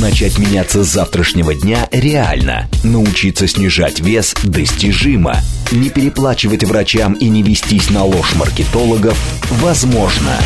[0.00, 2.68] Начать меняться с завтрашнего дня реально.
[2.82, 5.36] Научиться снижать вес достижимо.
[5.70, 9.16] Не переплачивать врачам и не вестись на ложь маркетологов
[9.62, 10.36] возможно.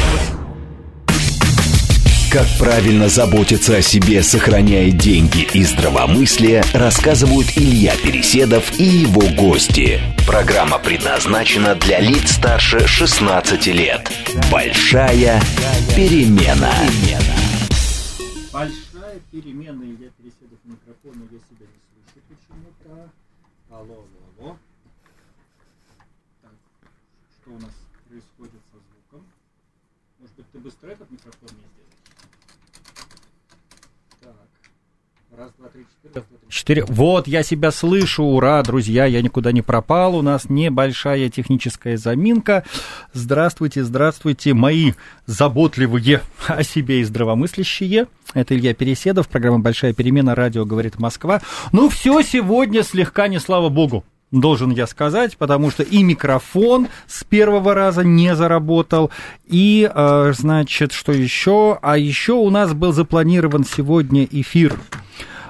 [2.31, 9.99] Как правильно заботиться о себе, сохраняя деньги и здравомыслие, рассказывают Илья Переседов и его гости.
[10.27, 14.11] Программа предназначена для лиц старше 16 лет.
[14.53, 15.41] Большая
[15.97, 16.75] перемена.
[19.39, 21.81] Большая перемена, Илья Переседов микрофона, я себя не
[22.13, 23.13] слышу почему-то.
[23.71, 24.07] Алло, алло,
[24.37, 24.59] алло.
[26.43, 26.53] Так,
[27.37, 27.73] что у нас
[28.09, 29.27] происходит со звуком?
[30.19, 31.95] Может быть, ты быстро этот микрофон мне сделаешь?
[34.21, 34.49] Так.
[35.31, 35.87] Раз, два, три,
[36.49, 36.85] четыре.
[36.87, 42.65] Вот, я себя слышу, ура, друзья, я никуда не пропал, у нас небольшая техническая заминка.
[43.13, 44.93] Здравствуйте, здравствуйте, мои
[45.27, 48.07] заботливые о себе и здравомыслящие.
[48.35, 51.41] Это Илья Переседов, программа «Большая перемена», радио «Говорит Москва».
[51.73, 57.25] Ну, все сегодня слегка не слава богу должен я сказать, потому что и микрофон с
[57.25, 59.11] первого раза не заработал,
[59.47, 61.79] и, э, значит, что еще?
[61.81, 64.79] А еще у нас был запланирован сегодня эфир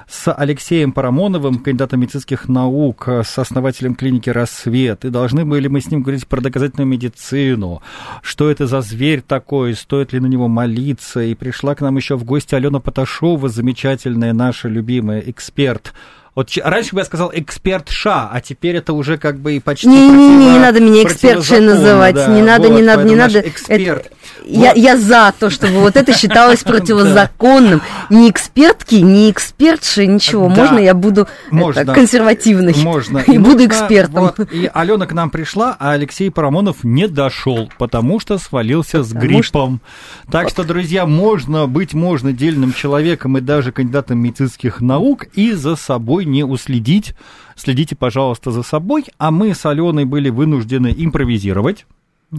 [0.09, 5.05] с Алексеем Парамоновым, кандидатом медицинских наук, с основателем клиники «Рассвет».
[5.05, 7.81] И должны были мы с ним говорить про доказательную медицину,
[8.23, 11.21] что это за зверь такой, стоит ли на него молиться.
[11.21, 15.93] И пришла к нам еще в гости Алена Поташова, замечательная наша любимая эксперт–
[16.39, 19.87] вот раньше бы я сказал эксперт ша, а теперь это уже как бы и почти
[19.87, 22.15] Не, не, не, не надо меня экспертшей называть.
[22.15, 22.27] да.
[22.27, 23.39] не надо, не Вот, надо, не надо.
[23.41, 24.05] Эксперт.
[24.05, 27.81] Это- я, я за то, чтобы вот это считалось противозаконным.
[28.09, 30.49] Ни экспертки, ни экспертши, ничего.
[30.49, 31.93] Можно я буду Можно.
[31.93, 33.19] консервативной Можно.
[33.27, 34.31] и, буду экспертом.
[34.51, 39.81] и Алена к нам пришла, а Алексей Парамонов не дошел, потому что свалился с гриппом.
[40.31, 45.75] Так что, друзья, можно быть можно дельным человеком и даже кандидатом медицинских наук и за
[45.75, 47.13] собой не уследить.
[47.55, 49.05] Следите, пожалуйста, за собой.
[49.17, 51.85] А мы с Аленой были вынуждены импровизировать.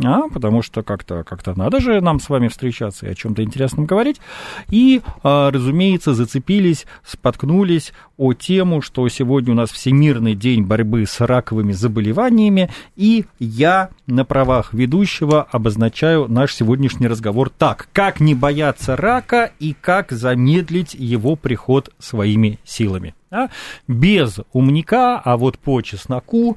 [0.04, 3.86] А, потому что как-то как надо же нам с вами встречаться и о чем-то интересном
[3.86, 4.20] говорить.
[4.68, 11.20] И, а, разумеется, зацепились, споткнулись о тему, что сегодня у нас Всемирный день борьбы с
[11.20, 17.88] раковыми заболеваниями, и я на правах ведущего обозначаю наш сегодняшний разговор так.
[17.92, 23.14] Как не бояться рака и как замедлить его приход своими силами.
[23.32, 23.48] А?
[23.88, 26.56] Без умника, а вот по чесноку.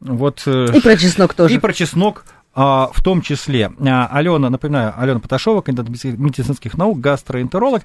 [0.00, 1.54] Вот, э, И про чеснок тоже.
[1.54, 3.72] и про чеснок в том числе.
[3.80, 7.82] А, Алена, напоминаю, Алена Поташова, кандидат медици- медицинских наук, гастроэнтеролог.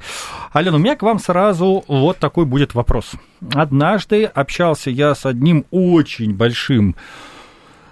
[0.53, 3.13] Алена, у меня к вам сразу вот такой будет вопрос.
[3.53, 6.96] Однажды общался я с одним очень большим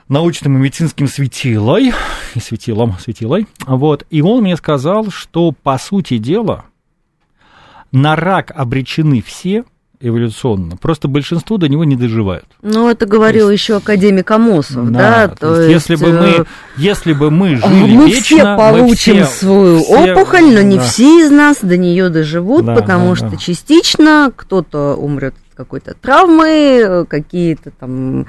[0.07, 1.93] научным и медицинским светилой,
[2.35, 6.65] и светилом, светилой, вот, и он мне сказал, что, по сути дела,
[7.91, 9.65] на рак обречены все
[9.99, 12.45] эволюционно, просто большинство до него не доживают.
[12.61, 15.27] Ну, это говорил еще академик Амосов, да?
[15.27, 16.45] то есть, если бы э, мы,
[16.77, 20.77] если бы мы жили мы вечно, все мы получим все- свою все- опухоль, но не
[20.77, 20.83] да.
[20.83, 23.37] все из нас до нее доживут, Да, потому да, что да.
[23.37, 28.25] частично кто-то умрет от какой-то травмы, э, какие-то там, э,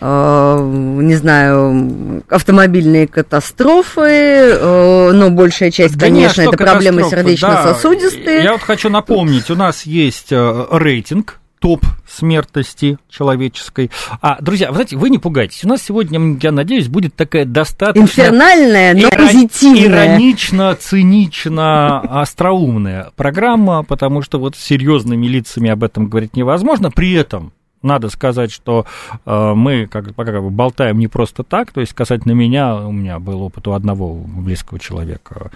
[0.00, 8.38] не знаю, автомобильные катастрофы, э, но большая часть, Да не, конечно, это проблемы сердечно-сосудистые.
[8.38, 8.42] да.
[8.42, 13.90] Я вот хочу напомнить, у нас есть э, рейтинг топ смертности человеческой.
[14.22, 15.62] А, друзья, вы знаете, вы не пугайтесь.
[15.64, 18.00] У нас сегодня, я надеюсь, будет такая достаточно...
[18.00, 20.16] Инфернальная, но Иро- позитивная.
[20.16, 26.90] Иронично, цинично, остроумная программа, потому что вот с серьезными лицами об этом говорить невозможно.
[26.90, 27.52] При этом
[27.82, 28.86] надо сказать, что
[29.24, 33.18] э, мы как, как бы болтаем не просто так, то есть касательно меня, у меня
[33.18, 35.50] был опыт у одного близкого человека,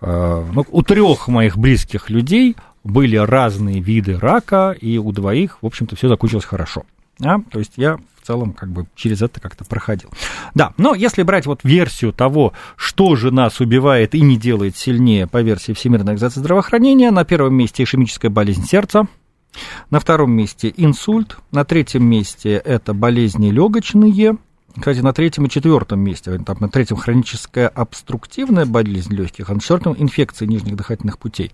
[0.00, 5.66] э, ну, у трех моих близких людей были разные виды рака, и у двоих, в
[5.66, 6.84] общем-то, все закончилось хорошо.
[7.24, 7.38] А?
[7.50, 10.10] То есть я в целом как бы через это как-то проходил.
[10.54, 15.26] Да, но если брать вот версию того, что же нас убивает и не делает сильнее
[15.26, 19.06] по версии Всемирной организации здравоохранения, на первом месте ишемическая болезнь сердца,
[19.90, 24.36] на втором месте инсульт, на третьем месте это болезни легочные,
[24.78, 29.60] кстати, на третьем и четвертом месте, там, на третьем хроническая обструктивная болезнь легких, а на
[29.60, 31.50] четвертом инфекции нижних дыхательных путей.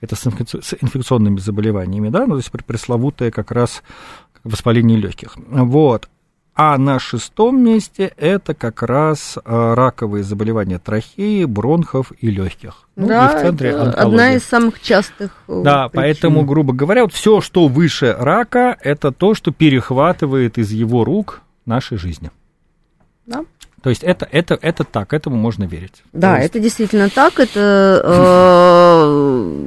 [0.00, 3.82] Это с, инфекци- с инфекционными заболеваниями, да, ну, то есть пр- пресловутое как раз
[4.42, 5.36] воспаление легких.
[5.48, 6.08] Вот.
[6.54, 12.86] А на шестом месте это как раз а, раковые заболевания трахеи, бронхов и легких.
[12.94, 14.06] Ну, да, и в центре это онкология.
[14.06, 16.02] одна из самых частых э, Да, причин.
[16.02, 21.40] поэтому, грубо говоря, вот все, что выше рака, это то, что перехватывает из его рук
[21.64, 22.30] нашей жизни.
[23.24, 23.44] Да.
[23.82, 26.04] То есть это, это, это так, этому можно верить.
[26.12, 26.50] Да, есть...
[26.50, 29.62] это действительно так, это э,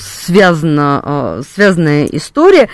[0.00, 2.68] связано, э, связанная история.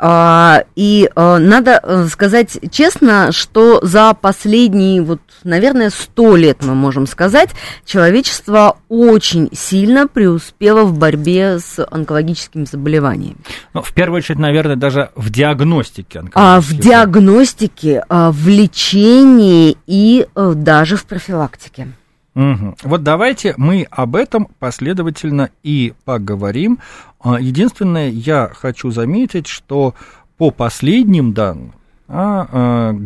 [0.00, 6.74] Э, и э, надо э, сказать честно, что за последние, вот, наверное, сто лет, мы
[6.74, 7.50] можем сказать,
[7.84, 13.36] человечество очень сильно преуспело в борьбе с онкологическими заболеваниями.
[13.74, 16.34] Ну, в первую очередь, наверное, даже в диагностике онкологических.
[16.34, 21.88] А, в диагностике, а, в лечении и даже в профилактике.
[22.34, 22.76] Угу.
[22.84, 26.78] Вот давайте мы об этом последовательно и поговорим.
[27.20, 29.94] А, единственное, я хочу заметить, что
[30.38, 31.74] по последним данным,
[32.08, 32.96] а, а,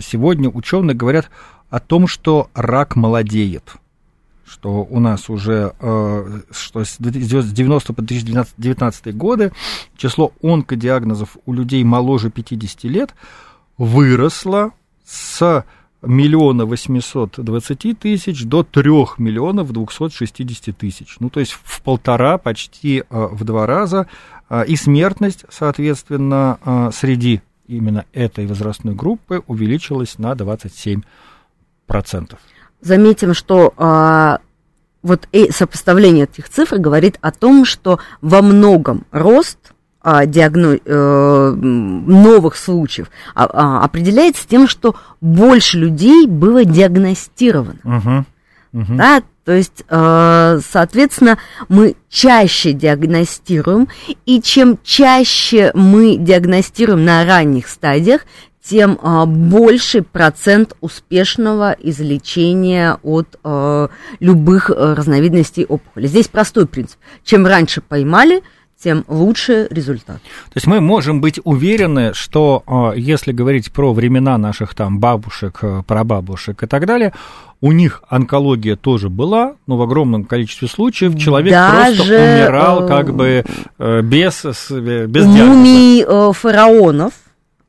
[0.00, 1.30] сегодня ученые говорят
[1.70, 3.76] о том, что рак молодеет
[4.50, 9.52] что у нас уже э, что с 90 по 2019 годы
[9.96, 13.14] число онкодиагнозов у людей моложе 50 лет
[13.78, 14.72] выросло
[15.06, 15.64] с
[16.02, 21.16] миллиона восемьсот двадцати тысяч до трех миллионов двухсот шестидесяти тысяч.
[21.20, 24.06] Ну, то есть в полтора, почти э, в два раза.
[24.48, 31.02] Э, и смертность, соответственно, э, среди именно этой возрастной группы увеличилась на 27%.
[32.80, 33.74] Заметим, что
[35.02, 40.78] вот и сопоставление этих цифр говорит о том, что во многом рост диагно...
[40.82, 47.80] э, новых случаев а, а, определяется тем, что больше людей было диагностировано.
[47.84, 48.24] Uh-huh.
[48.72, 48.96] Uh-huh.
[48.96, 51.38] Да, то есть, э, соответственно,
[51.68, 53.88] мы чаще диагностируем,
[54.24, 58.22] и чем чаще мы диагностируем на ранних стадиях,
[58.62, 63.38] тем э, больший процент успешного излечения от
[64.20, 66.06] любых разновидностей опухоли.
[66.06, 66.98] Здесь простой принцип.
[67.24, 68.42] Чем раньше поймали,
[68.82, 70.16] тем лучше результат.
[70.16, 75.58] То есть мы можем быть уверены, что а, если говорить про времена наших там бабушек,
[75.62, 77.12] э, прабабушек и так далее,
[77.60, 83.14] у них онкология тоже была, но в огромном количестве случаев человек Даже, просто умирал как
[83.14, 83.44] бы
[83.78, 86.32] э, без, без Мумий диагноза.
[86.32, 87.12] фараонов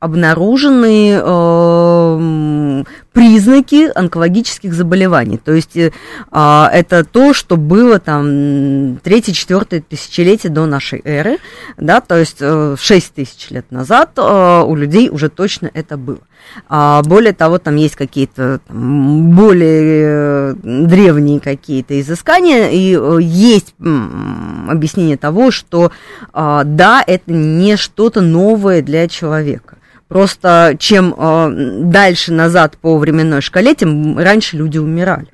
[0.00, 5.38] обнаружены э, признаки онкологических заболеваний.
[5.38, 5.92] То есть э,
[6.30, 11.38] э, это то, что было там третье-четвертое тысячелетие до нашей эры,
[11.76, 16.20] да, то есть э, 6 тысяч лет назад э, у людей уже точно это было.
[16.68, 25.16] А более того, там есть какие-то более э, древние какие-то изыскания, и э, есть объяснение
[25.16, 25.92] того, что
[26.32, 29.76] э, да, это не что-то новое для человека.
[30.12, 35.26] Просто чем э, дальше назад по временной шкале, тем раньше люди умирали.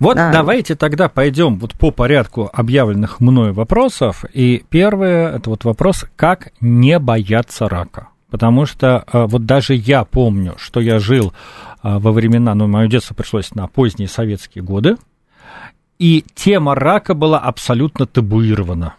[0.00, 0.32] Вот да.
[0.32, 4.24] давайте тогда пойдем вот по порядку объявленных мною вопросов.
[4.32, 8.08] И первое это вот вопрос, как не бояться рака.
[8.28, 11.32] Потому что э, вот даже я помню, что я жил
[11.84, 14.96] э, во времена, ну, мое детство пришлось на поздние советские годы,
[16.00, 18.96] и тема рака была абсолютно табуирована.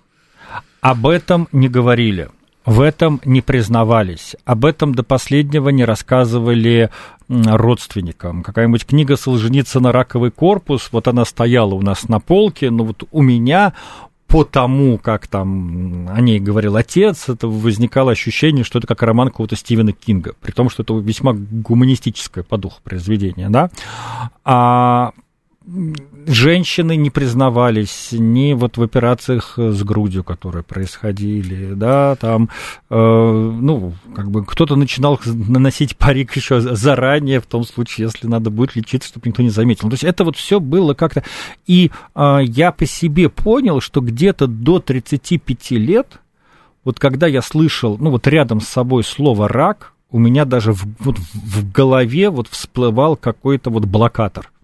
[0.80, 2.30] Об этом не говорили
[2.70, 6.92] в этом не признавались, об этом до последнего не рассказывали
[7.28, 8.44] родственникам.
[8.44, 13.24] Какая-нибудь книга Солженицына «Раковый корпус», вот она стояла у нас на полке, но вот у
[13.24, 13.74] меня
[14.28, 19.30] по тому, как там о ней говорил отец, это возникало ощущение, что это как роман
[19.30, 23.72] какого-то Стивена Кинга, при том, что это весьма гуманистическое по духу произведение, да.
[24.46, 25.14] А
[26.26, 32.50] женщины не признавались ни вот в операциях с грудью, которые происходили, да, там,
[32.90, 38.50] э, ну, как бы кто-то начинал наносить парик еще заранее, в том случае, если надо
[38.50, 39.90] будет лечиться, чтобы никто не заметил.
[39.90, 41.24] То есть это вот все было как-то...
[41.68, 46.20] И э, я по себе понял, что где-то до 35 лет,
[46.84, 50.86] вот когда я слышал, ну, вот рядом с собой слово «рак», у меня даже в,
[51.00, 54.50] вот, в голове вот всплывал какой-то вот блокатор–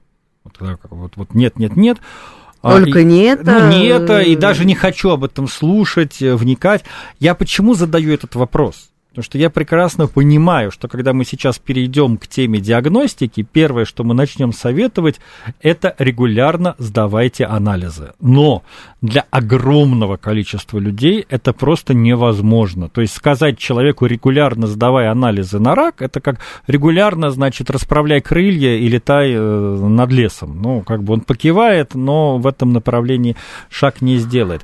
[0.60, 1.98] вот, вот, вот нет, нет, нет.
[2.62, 3.60] А, Только и, не это.
[3.60, 6.84] Ну, не это, и даже не хочу об этом слушать, э, вникать.
[7.20, 8.90] Я почему задаю этот вопрос?
[9.16, 14.04] Потому что я прекрасно понимаю, что когда мы сейчас перейдем к теме диагностики, первое, что
[14.04, 15.22] мы начнем советовать,
[15.62, 18.12] это регулярно сдавайте анализы.
[18.20, 18.64] Но
[19.02, 22.90] для огромного количества людей это просто невозможно.
[22.90, 28.76] То есть сказать человеку регулярно сдавай анализы на рак, это как регулярно, значит, расправляй крылья
[28.76, 30.62] и летай э, над лесом.
[30.62, 33.38] Ну, как бы он покивает, но в этом направлении
[33.70, 34.64] шаг не сделает.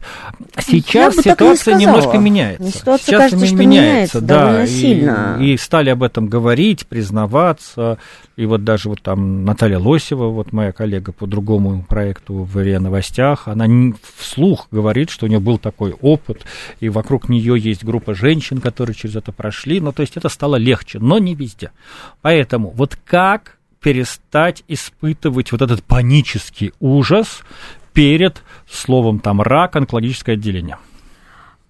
[0.60, 2.70] Сейчас ситуация немножко меняется.
[2.70, 5.38] Ситуация, Сейчас кажется, меняется, да довольно сильно.
[5.40, 7.98] И, и стали об этом говорить, признаваться.
[8.36, 12.80] И вот даже вот там Наталья Лосева, вот моя коллега по другому проекту в РИА
[12.80, 13.68] Новостях, она
[14.18, 16.46] вслух говорит, что у нее был такой опыт,
[16.80, 19.80] и вокруг нее есть группа женщин, которые через это прошли.
[19.80, 21.72] Ну, то есть это стало легче, но не везде.
[22.22, 27.42] Поэтому вот как перестать испытывать вот этот панический ужас
[27.94, 30.78] перед словом там рак, онкологическое отделение?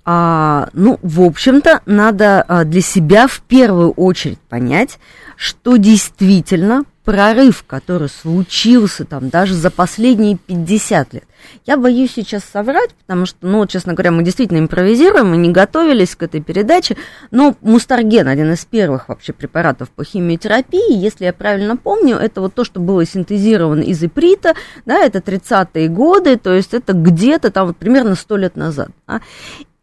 [0.03, 4.99] А, ну, в общем-то, надо а, для себя в первую очередь понять,
[5.35, 11.23] что действительно прорыв, который случился там даже за последние 50 лет.
[11.65, 16.15] Я боюсь сейчас соврать, потому что, ну, честно говоря, мы действительно импровизируем, мы не готовились
[16.15, 16.97] к этой передаче,
[17.31, 22.53] но мустарген, один из первых вообще препаратов по химиотерапии, если я правильно помню, это вот
[22.53, 24.53] то, что было синтезировано из иприта,
[24.85, 28.89] да, это 30-е годы, то есть это где-то там вот примерно 100 лет назад.
[29.07, 29.21] Да?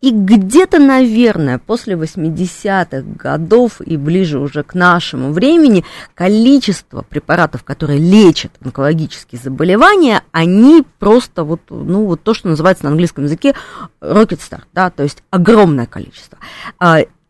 [0.01, 7.99] И где-то, наверное, после 80-х годов и ближе уже к нашему времени количество препаратов, которые
[7.99, 13.55] лечат онкологические заболевания, они просто вот, ну, вот то, что называется на английском языке
[14.01, 16.39] rocket start, да, то есть огромное количество.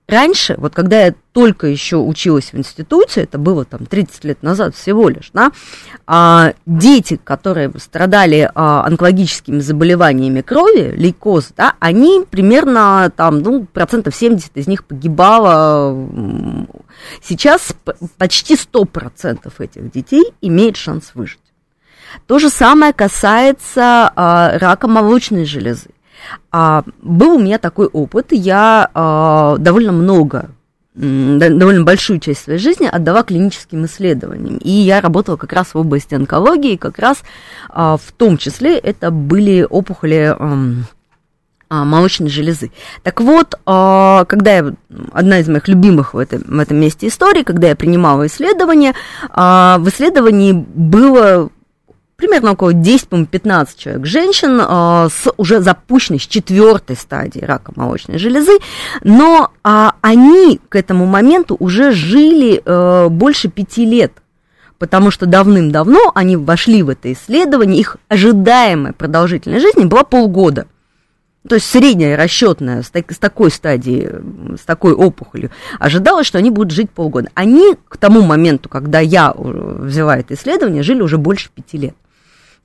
[0.09, 4.75] Раньше, вот когда я только еще училась в институте, это было там 30 лет назад
[4.75, 5.53] всего лишь, да,
[6.07, 14.15] а, дети, которые страдали а, онкологическими заболеваниями крови, лейкоз, да, они примерно там, ну, процентов
[14.15, 16.09] 70 из них погибало.
[17.23, 17.75] Сейчас
[18.17, 21.39] почти 100% этих детей имеет шанс выжить.
[22.27, 25.91] То же самое касается а, рака молочной железы.
[26.51, 30.51] А, был у меня такой опыт, я а, довольно много
[31.01, 34.57] довольно большую часть своей жизни отдала клиническим исследованиям.
[34.57, 37.23] И я работала как раз в области онкологии, как раз
[37.69, 40.35] а, в том числе это были опухоли
[41.71, 42.73] а, молочной железы.
[43.03, 44.73] Так вот, а, когда я,
[45.13, 48.95] одна из моих любимых в этом, в этом месте истории, когда я принимала исследование,
[49.31, 51.51] а, в исследовании было
[52.19, 58.59] примерно около 10-15 человек женщин э, с уже запущенной, с четвертой стадии рака молочной железы,
[59.05, 64.13] но э, они к этому моменту уже жили э, больше пяти лет,
[64.79, 70.67] потому что давным-давно они вошли в это исследование, их ожидаемая продолжительность жизни была полгода–
[71.49, 74.11] то есть средняя расчетная с, так, с такой стадии,
[74.61, 77.31] с такой опухолью, ожидалось, что они будут жить полгода.
[77.35, 81.95] Они к тому моменту, когда я взяла это исследование, жили уже больше пяти лет.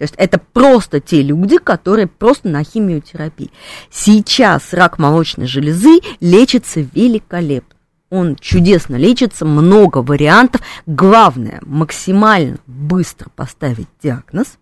[0.03, 3.51] То есть это просто те люди, которые просто на химиотерапии.
[3.89, 7.77] Сейчас рак молочной железы лечится великолепно.
[8.09, 10.59] Он чудесно лечится, много вариантов.
[10.85, 14.57] Главное, максимально быстро поставить диагноз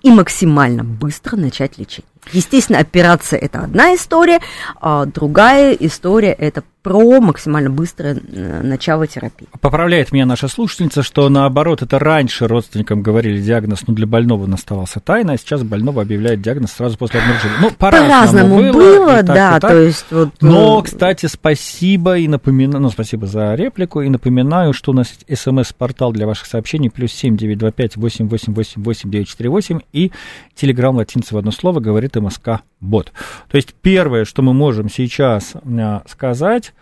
[0.00, 2.08] и максимально быстро начать лечение.
[2.32, 4.40] Естественно, операция это одна история,
[4.80, 9.46] а другая история это про максимально быстрое э, начало терапии.
[9.60, 14.54] Поправляет меня наша слушательница, что наоборот, это раньше родственникам говорили диагноз, но для больного он
[14.54, 17.56] оставался тайной, а сейчас больного объявляют диагноз сразу после обнаружения.
[17.60, 20.30] Ну, по-разному, по было, было так, да, то есть вот...
[20.40, 25.12] Но, э, кстати, спасибо и напоминаю, ну, спасибо за реплику, и напоминаю, что у нас
[25.28, 29.28] есть смс-портал для ваших сообщений, плюс семь девять два пять восемь восемь восемь восемь девять
[29.28, 30.12] четыре восемь, и
[30.54, 33.12] телеграмм латинцы в одно слово говорит МСК бот.
[33.50, 36.72] То есть первое, что мы можем сейчас э, сказать,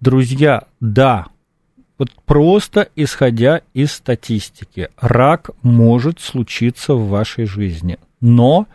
[0.00, 1.26] Друзья, да,
[1.98, 8.66] вот просто исходя из статистики, рак может случиться в вашей жизни, но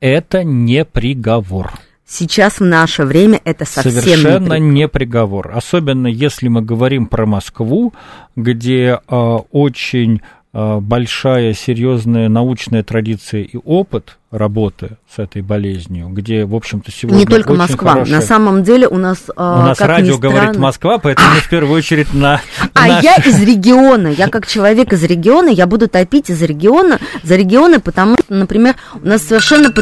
[0.00, 1.72] это не приговор.
[2.10, 5.52] Сейчас в наше время это совсем Совершенно не, не приговор.
[5.54, 7.92] Особенно если мы говорим про Москву,
[8.34, 10.22] где э, очень
[10.52, 17.26] большая, серьезная научная традиция и опыт работы с этой болезнью, где, в общем-то, сегодня Не
[17.26, 17.92] только Москва.
[17.92, 18.14] Хорошая...
[18.16, 19.24] На самом деле у нас...
[19.28, 20.34] Э, у нас радио странно...
[20.34, 22.40] говорит Москва, поэтому мы в первую очередь на...
[22.74, 24.08] А я из региона.
[24.08, 28.76] Я как человек из региона, я буду топить из региона, за регионы, потому что, например,
[29.02, 29.72] у нас совершенно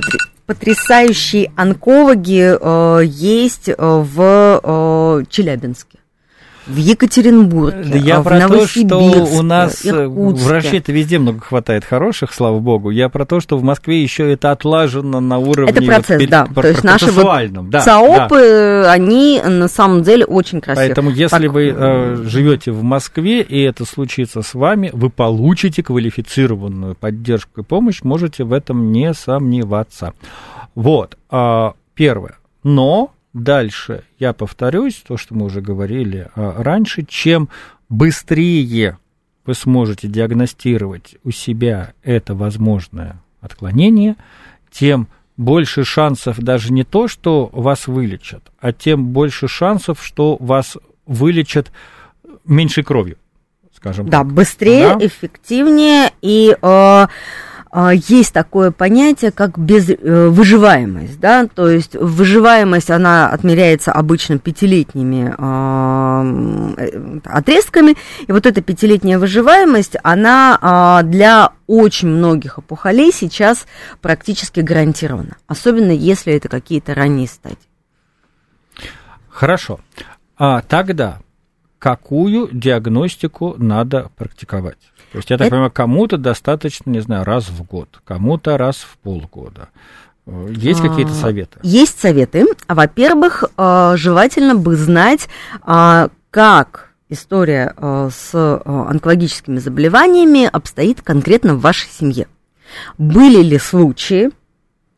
[0.47, 5.99] потрясающие онкологи э, есть в э, Челябинске
[6.67, 12.33] в Екатеринбурге, Я в про то, что у нас э, врачей-то везде много хватает хороших,
[12.33, 12.91] слава богу.
[12.91, 15.71] Я про то, что в Москве еще это отлажено на уровне...
[15.71, 16.49] Это процесс, вот, да.
[16.55, 18.93] То есть наши вот да, ЦАОПы, да.
[18.93, 20.89] они на самом деле очень красивые.
[20.89, 21.53] Поэтому если так...
[21.53, 27.65] вы э, живете в Москве, и это случится с вами, вы получите квалифицированную поддержку и
[27.65, 30.15] помощь, можете в этом не сомневаться.
[30.75, 32.35] Вот, э, первое.
[32.65, 37.51] Но Дальше я повторюсь, то, что мы уже говорили а, раньше, чем
[37.91, 38.97] быстрее
[39.45, 44.17] вы сможете диагностировать у себя это возможное отклонение,
[44.71, 50.79] тем больше шансов даже не то, что вас вылечат, а тем больше шансов, что вас
[51.05, 51.73] вылечат
[52.47, 53.19] меньшей кровью,
[53.77, 54.33] скажем да, так.
[54.33, 56.57] Быстрее, да, быстрее, эффективнее и...
[56.63, 57.07] Э
[57.93, 67.97] есть такое понятие, как безвыживаемость, да, то есть выживаемость, она отмеряется обычно пятилетними э, отрезками,
[68.27, 73.67] и вот эта пятилетняя выживаемость, она для очень многих опухолей сейчас
[74.01, 77.59] практически гарантирована, особенно если это какие-то ранние стадии.
[79.29, 79.81] Хорошо.
[80.39, 81.19] А тогда
[81.79, 84.79] какую диагностику надо практиковать?
[85.13, 85.55] То есть, я так это...
[85.55, 89.69] понимаю, кому-то достаточно, не знаю, раз в год, кому-то раз в полгода.
[90.51, 91.61] Есть какие-то а, советы?
[91.63, 92.47] Есть советы.
[92.67, 95.29] Во-первых, э, желательно бы знать,
[95.63, 102.27] а, как история э, с э, онкологическими заболеваниями обстоит конкретно в вашей семье.
[102.99, 104.31] Были ли случаи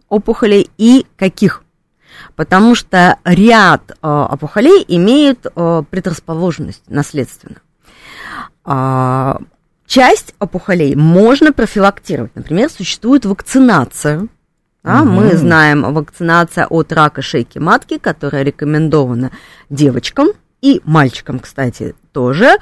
[0.08, 1.62] опухолей и каких?
[2.38, 5.40] Потому что ряд опухолей имеют
[5.90, 7.56] предрасположенность наследственно.
[8.64, 9.40] А,
[9.88, 12.30] Часть опухолей можно профилактировать.
[12.36, 14.28] Например, существует вакцинация.
[14.84, 15.10] Да, угу.
[15.10, 19.32] Мы знаем вакцинация от рака шейки матки, которая рекомендована
[19.68, 20.28] девочкам
[20.60, 22.56] и мальчикам, кстати, тоже,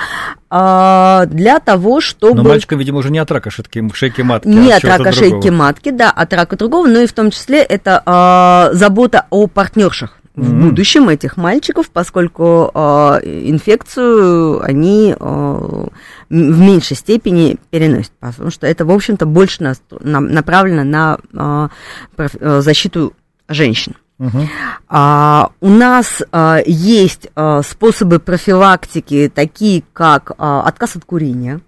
[0.50, 2.42] а, для того, чтобы...
[2.42, 3.78] Но мальчикам, видимо, уже не от рака шейки,
[4.20, 5.12] матки, Не а от рака другого.
[5.12, 9.46] шейки матки, да, от рака другого, но и в том числе это а, забота о
[9.46, 12.78] партнершах в будущем этих мальчиков, поскольку э,
[13.24, 15.88] инфекцию они э, в
[16.28, 21.70] меньшей степени переносят, потому что это, в общем-то, больше на, на, направлено на
[22.18, 23.14] э, защиту
[23.48, 23.94] женщин.
[24.18, 24.48] Угу.
[24.88, 31.60] А, у нас а, есть а, способы профилактики, такие как а, отказ от курения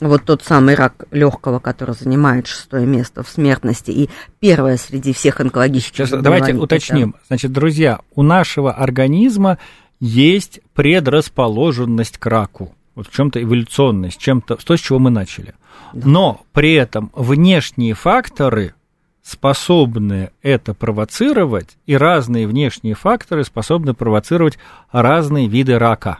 [0.00, 5.40] вот тот самый рак легкого, который занимает шестое место в смертности и первое среди всех
[5.40, 7.14] онкологических Сейчас давайте уточним.
[7.28, 9.58] Значит, друзья, у нашего организма
[10.00, 12.74] есть предрасположенность к раку.
[12.94, 15.54] Вот в чем-то эволюционность, чем-то то, с чего мы начали.
[15.92, 16.08] Да.
[16.08, 18.74] Но при этом внешние факторы
[19.22, 24.58] способны это провоцировать, и разные внешние факторы способны провоцировать
[24.90, 26.18] разные виды рака.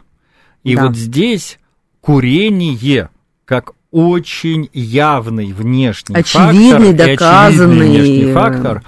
[0.63, 0.85] И да.
[0.87, 1.59] вот здесь
[1.99, 3.09] курение
[3.45, 8.83] как очень явный внешний очевидный, фактор, доказанный внешний фактор,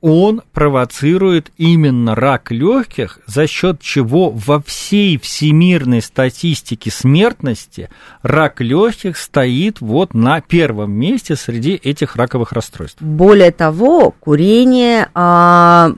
[0.00, 7.88] он провоцирует именно рак легких, за счет чего во всей всемирной статистике смертности
[8.22, 13.00] рак легких стоит вот на первом месте среди этих раковых расстройств.
[13.00, 15.92] Более того, курение а,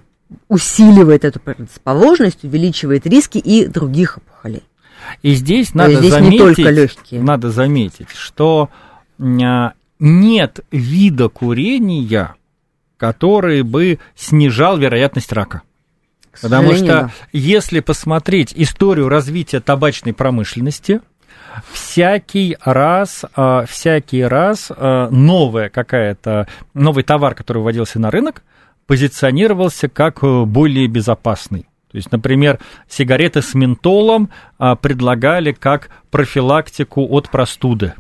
[0.48, 4.62] усиливает эту предрасположенность, увеличивает риски и других опухолей.
[5.22, 8.68] И здесь надо здесь заметить, надо заметить, что
[9.18, 12.36] а, нет вида курения,
[12.98, 15.62] который бы снижал вероятность рака.
[16.42, 17.10] Потому что да.
[17.32, 21.00] если посмотреть историю развития табачной промышленности,
[21.72, 28.42] всякий раз, а, всякий раз а, новая какая-то, новый товар, который вводился на рынок,
[28.86, 31.66] позиционировался как э, более безопасный.
[31.90, 32.58] То есть, например,
[32.88, 37.94] сигареты с ментолом а, предлагали как профилактику от простуды.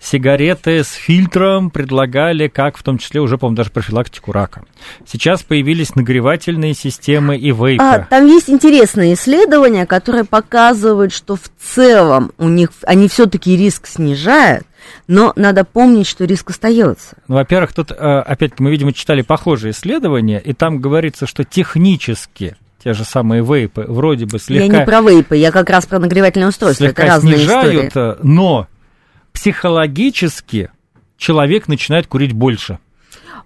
[0.00, 4.64] Сигареты с фильтром предлагали, как в том числе уже, по-моему, даже профилактику рака.
[5.06, 7.82] Сейчас появились нагревательные системы и вейпы.
[7.82, 13.86] А, там есть интересные исследования, которые показывают, что в целом у них они все-таки риск
[13.86, 14.66] снижают,
[15.06, 17.16] но надо помнить, что риск остается.
[17.28, 22.56] Ну, во-первых, тут, э, опять-таки, мы, видимо, читали похожие исследования, и там говорится, что технически
[22.82, 24.64] те же самые вейпы, вроде бы слегка...
[24.66, 28.16] Я не про вейпы, я как раз про нагревательное устройство, слегка это разные снижают, истории.
[28.22, 28.66] но
[29.34, 30.70] психологически
[31.18, 32.78] человек начинает курить больше.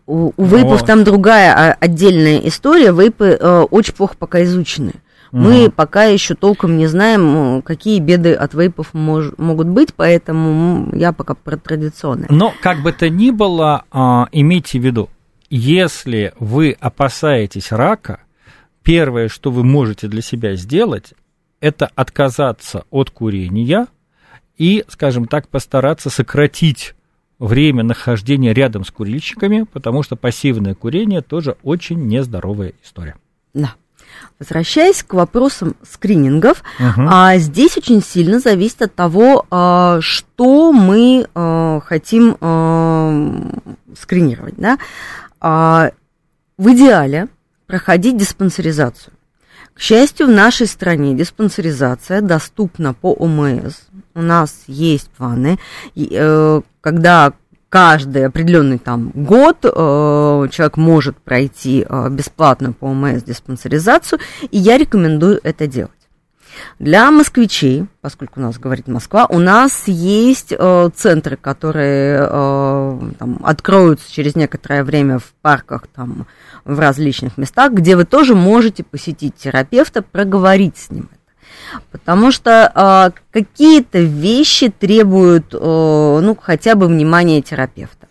[0.06, 0.86] У, у вейпов вот.
[0.86, 2.92] там другая а, отдельная история.
[2.92, 4.94] Вейпы э, очень плохо пока изучены.
[5.32, 5.42] Угу.
[5.42, 11.12] Мы пока еще толком не знаем, какие беды от вейпов мож, могут быть, поэтому я
[11.12, 12.28] пока про традиционные.
[12.30, 13.98] Но как бы то ни было, э,
[14.32, 15.10] имейте в виду,
[15.50, 18.20] если вы опасаетесь рака,
[18.82, 21.12] первое, что вы можете для себя сделать,
[21.60, 23.88] это отказаться от курения
[24.58, 26.94] и, скажем так, постараться сократить
[27.38, 33.16] время нахождения рядом с курильщиками, потому что пассивное курение тоже очень нездоровая история.
[33.54, 33.74] Да.
[34.40, 37.02] Возвращаясь к вопросам скринингов, угу.
[37.08, 43.52] а, здесь очень сильно зависит от того, а, что мы а, хотим а,
[43.96, 44.54] скринировать.
[44.56, 44.78] Да?
[45.40, 45.90] А,
[46.56, 47.28] в идеале
[47.66, 49.14] проходить диспансеризацию.
[49.74, 53.76] К счастью, в нашей стране диспансеризация доступна по ОМС.
[54.18, 55.60] У нас есть планы,
[55.94, 57.32] э, когда
[57.68, 59.68] каждый определенный там год э,
[60.50, 64.18] человек может пройти э, бесплатно по ОМС диспансеризацию,
[64.50, 65.92] и я рекомендую это делать.
[66.80, 73.38] Для москвичей, поскольку у нас говорит Москва, у нас есть э, центры, которые э, там,
[73.44, 76.26] откроются через некоторое время в парках, там,
[76.64, 81.08] в различных местах, где вы тоже можете посетить терапевта, проговорить с ним.
[81.92, 85.58] Потому что э, какие-то вещи требуют, э,
[86.22, 88.07] ну, хотя бы внимания терапевта.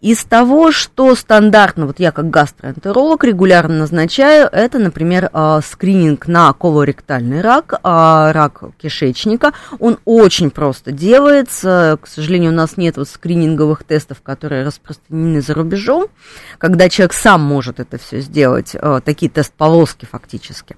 [0.00, 6.50] Из того, что стандартно, вот я как гастроэнтеролог регулярно назначаю, это, например, а, скрининг на
[6.54, 9.52] колоректальный рак, а, рак кишечника.
[9.78, 11.98] Он очень просто делается.
[12.00, 16.06] К сожалению, у нас нет вот скрининговых тестов, которые распространены за рубежом,
[16.56, 20.76] когда человек сам может это все сделать, а, такие тест-полоски фактически.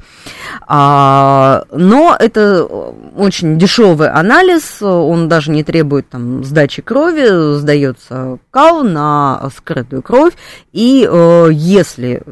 [0.68, 9.11] Но это очень дешевый анализ, он даже не требует там сдачи крови, сдается кал на
[9.54, 10.34] скрытую кровь,
[10.72, 12.22] и э, если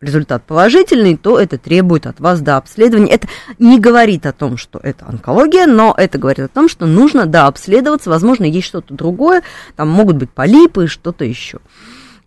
[0.00, 3.12] результат положительный, то это требует от вас до обследования.
[3.12, 7.26] Это не говорит о том, что это онкология, но это говорит о том, что нужно
[7.26, 9.42] да, обследоваться, возможно, есть что-то другое,
[9.74, 11.58] там могут быть полипы и что-то еще.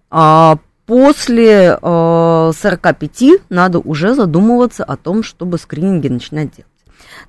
[0.10, 6.69] А после э, 45 надо уже задумываться о том, чтобы скрининги начинать делать.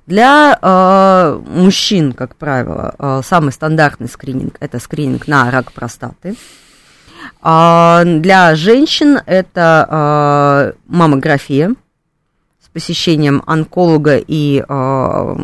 [0.07, 6.35] Для э, мужчин, как правило, э, самый стандартный скрининг это скрининг на рак простаты.
[7.41, 11.75] А для женщин это э, маммография
[12.73, 15.35] посещением онколога и э,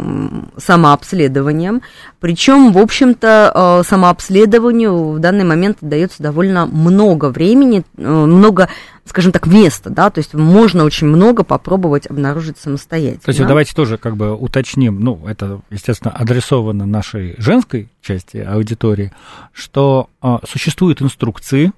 [0.58, 1.82] самообследованием.
[2.20, 8.70] Причем, в общем-то, э, самообследованию в данный момент дается довольно много времени, э, много,
[9.06, 13.22] скажем так, места, да, то есть можно очень много попробовать обнаружить самостоятельно.
[13.24, 19.12] То есть давайте тоже как бы уточним, ну, это, естественно, адресовано нашей женской части аудитории,
[19.52, 21.74] что э, существуют инструкции,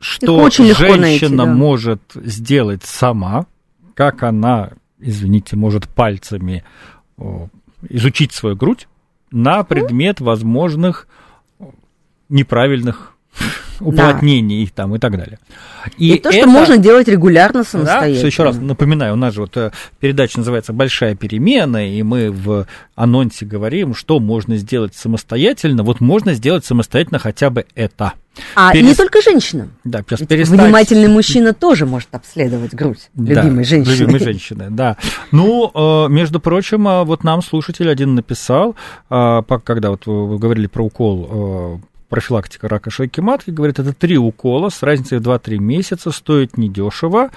[0.00, 1.46] что очень женщина найти, да.
[1.46, 3.46] может сделать сама,
[4.00, 6.64] как она, извините, может пальцами
[7.90, 8.88] изучить свою грудь
[9.30, 11.06] на предмет возможных
[12.30, 13.14] неправильных
[13.80, 14.72] уплотнений да.
[14.74, 15.38] там и так далее.
[15.98, 16.38] И, и то, это...
[16.38, 18.20] что можно делать регулярно самостоятельно.
[18.22, 22.30] Да, еще раз напоминаю, у нас же вот э, передача называется «Большая перемена», и мы
[22.30, 25.82] в анонсе говорим, что можно сделать самостоятельно.
[25.82, 28.14] Вот можно сделать самостоятельно хотя бы это.
[28.54, 28.86] А Перес...
[28.86, 29.72] не только женщинам.
[29.84, 30.58] Да, сейчас перестать...
[30.60, 33.94] Внимательный мужчина тоже может обследовать грудь любимой да, женщины.
[33.94, 34.96] Любимой женщины, да.
[35.32, 38.76] Ну, э, между прочим, э, вот нам слушатель один написал,
[39.08, 44.82] когда вот вы говорили про укол профилактика рака шейки матки, говорит, это три укола с
[44.82, 47.30] разницей в 2-3 месяца, стоит недешево.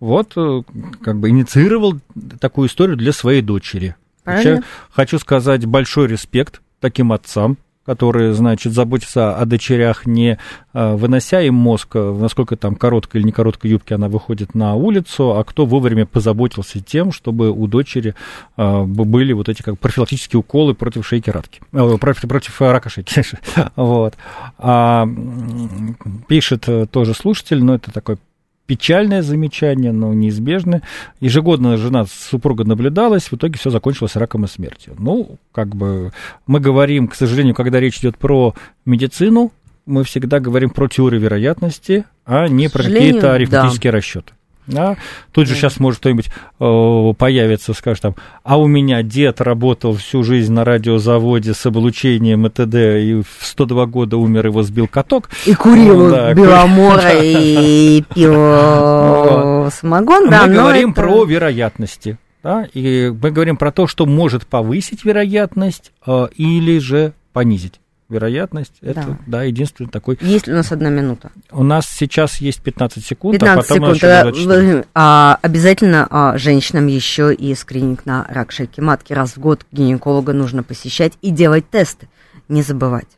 [0.00, 0.62] Вот, э,
[1.02, 2.00] как бы инициировал
[2.40, 3.94] такую историю для своей дочери.
[4.24, 10.38] Хочу, хочу сказать большой респект таким отцам, которые, значит, заботятся о дочерях, не
[10.72, 14.74] э, вынося им мозг, э, насколько там короткой или не короткой юбки она выходит на
[14.74, 18.14] улицу, а кто вовремя позаботился тем, чтобы у дочери
[18.56, 23.22] э, были вот эти как профилактические уколы против шейки радки, против, против рака шейки.
[23.76, 24.14] вот.
[24.58, 25.08] А,
[26.28, 28.16] пишет тоже слушатель, но это такой
[28.66, 30.82] печальное замечание, но неизбежное.
[31.20, 34.94] Ежегодно жена супруга наблюдалась, в итоге все закончилось раком и смертью.
[34.98, 36.12] Ну, как бы
[36.46, 39.52] мы говорим, к сожалению, когда речь идет про медицину,
[39.86, 43.98] мы всегда говорим про теорию вероятности, а не про какие-то арифметические да.
[43.98, 44.32] расчеты.
[44.66, 44.96] Да?
[45.32, 50.22] Тут же сейчас может кто-нибудь э, появиться, скажет там, а у меня дед работал всю
[50.22, 55.30] жизнь на радиозаводе с облучением и т.д., и в 102 года умер, его сбил каток.
[55.46, 60.30] И курил да, Беломора и пил самогон.
[60.30, 61.02] Да, Мы говорим это...
[61.02, 62.18] про вероятности.
[62.42, 62.66] Да?
[62.72, 67.81] И мы говорим про то, что может повысить вероятность э, или же понизить
[68.12, 68.74] вероятность.
[68.80, 69.18] Это, да.
[69.26, 70.18] да, единственный такой...
[70.20, 71.32] Есть ли у нас одна минута?
[71.50, 74.36] У нас сейчас есть 15 секунд, 15 а потом секунд.
[74.36, 79.12] еще а, Обязательно а, женщинам еще и скрининг на рак шейки матки.
[79.12, 82.08] Раз в год гинеколога нужно посещать и делать тесты.
[82.48, 83.08] Не забывать.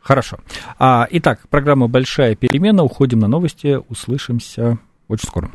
[0.00, 0.38] Хорошо.
[0.78, 2.82] А, итак, программа «Большая перемена».
[2.82, 3.78] Уходим на новости.
[3.88, 4.78] Услышимся
[5.08, 5.50] очень скоро.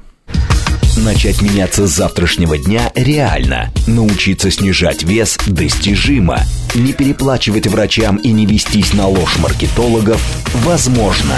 [0.97, 3.71] Начать меняться с завтрашнего дня реально.
[3.85, 6.41] Научиться снижать вес достижимо.
[6.73, 10.19] Не переплачивать врачам и не вестись на ложь маркетологов
[10.65, 11.35] возможно.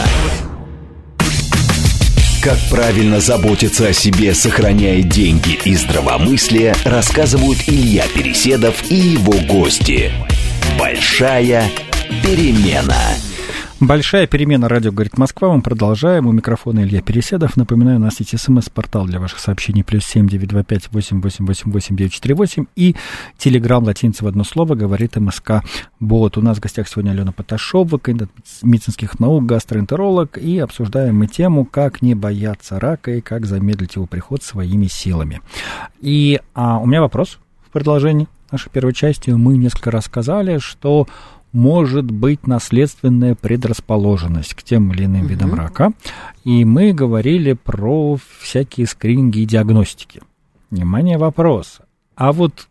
[2.41, 10.13] Как правильно заботиться о себе, сохраняя деньги и здравомыслие, рассказывают Илья Переседов и его гости.
[10.79, 11.69] Большая
[12.23, 13.28] перемена.
[13.81, 14.67] Большая перемена.
[14.67, 15.55] Радио «Говорит Москва».
[15.55, 16.27] Мы продолжаем.
[16.27, 17.55] У микрофона Илья Переседов.
[17.55, 19.85] Напоминаю, у нас есть смс-портал для ваших сообщений.
[19.85, 22.65] Плюс семь девять два пять восемь восемь восемь восемь девять четыре восемь.
[22.75, 22.97] И
[23.37, 25.63] телеграмм латиница одно слово говорит МСК
[26.01, 26.37] Бот.
[26.37, 28.31] У нас в гостях сегодня Алена Поташова, кандидат
[28.63, 30.37] медицинских наук, гастроэнтеролог.
[30.37, 35.39] И обсуждаем мы тему, как не бояться рака и как замедлить его приход своими силами.
[36.01, 41.07] И а, у меня вопрос в продолжении нашей первой части мы несколько рассказали, что
[41.51, 45.93] может быть наследственная предрасположенность к тем или иным видам рака.
[46.43, 50.21] И мы говорили про всякие скрининги и диагностики.
[50.69, 51.79] Внимание, вопрос.
[52.15, 52.67] А вот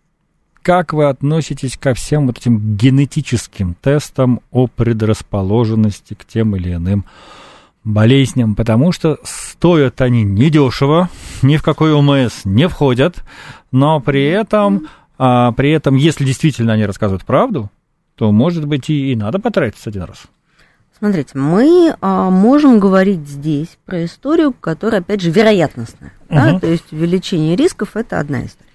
[0.62, 7.06] как вы относитесь ко всем вот этим генетическим тестам о предрасположенности к тем или иным
[7.84, 11.08] болезням, потому что стоят они недешево,
[11.42, 13.24] ни в какой ОМС не входят,
[13.72, 17.70] но при этом, а, при этом, если действительно они рассказывают правду,
[18.18, 20.24] то, может быть, и, и надо потратиться один раз.
[20.98, 26.12] Смотрите, мы а, можем говорить здесь про историю, которая, опять же, вероятностная.
[26.28, 26.34] Угу.
[26.34, 26.58] Да?
[26.58, 28.66] То есть увеличение рисков– это одна история.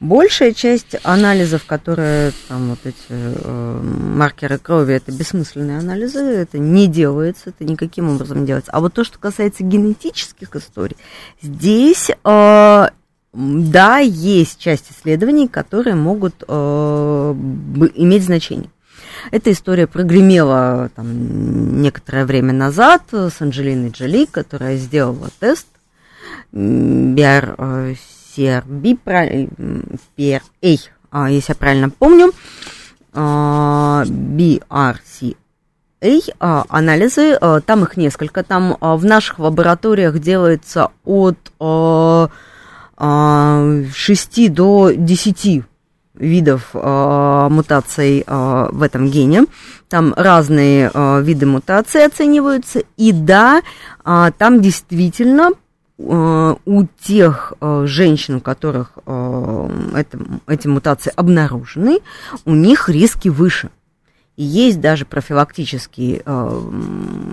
[0.00, 6.86] Большая часть анализов, которые там вот эти э, маркеры крови, это бессмысленные анализы, это не
[6.86, 8.72] делается, это никаким образом не делается.
[8.72, 10.98] А вот то, что касается генетических историй,
[11.40, 12.86] здесь э,
[13.32, 17.34] да, есть часть исследований, которые могут э,
[17.94, 18.70] иметь значение.
[19.30, 25.66] Эта история прогремела там, некоторое время назад с Анджелиной Джоли, которая сделала тест
[26.52, 27.96] BR
[28.36, 30.40] CRB, PRA,
[31.30, 32.32] если я правильно помню,
[33.12, 35.34] а, BRCA,
[36.38, 41.38] а, анализы, а, там их несколько, там в наших лабораториях делается от
[42.98, 45.64] 6 до 10
[46.16, 49.46] видов э, мутаций э, в этом гене.
[49.88, 52.82] Там разные э, виды мутаций оцениваются.
[52.96, 53.62] И да,
[54.04, 55.50] э, там действительно
[55.98, 62.00] Э, у тех э, женщин, у которых э, это, эти мутации обнаружены,
[62.44, 63.70] у них риски выше.
[64.36, 66.60] И есть даже профилактические э,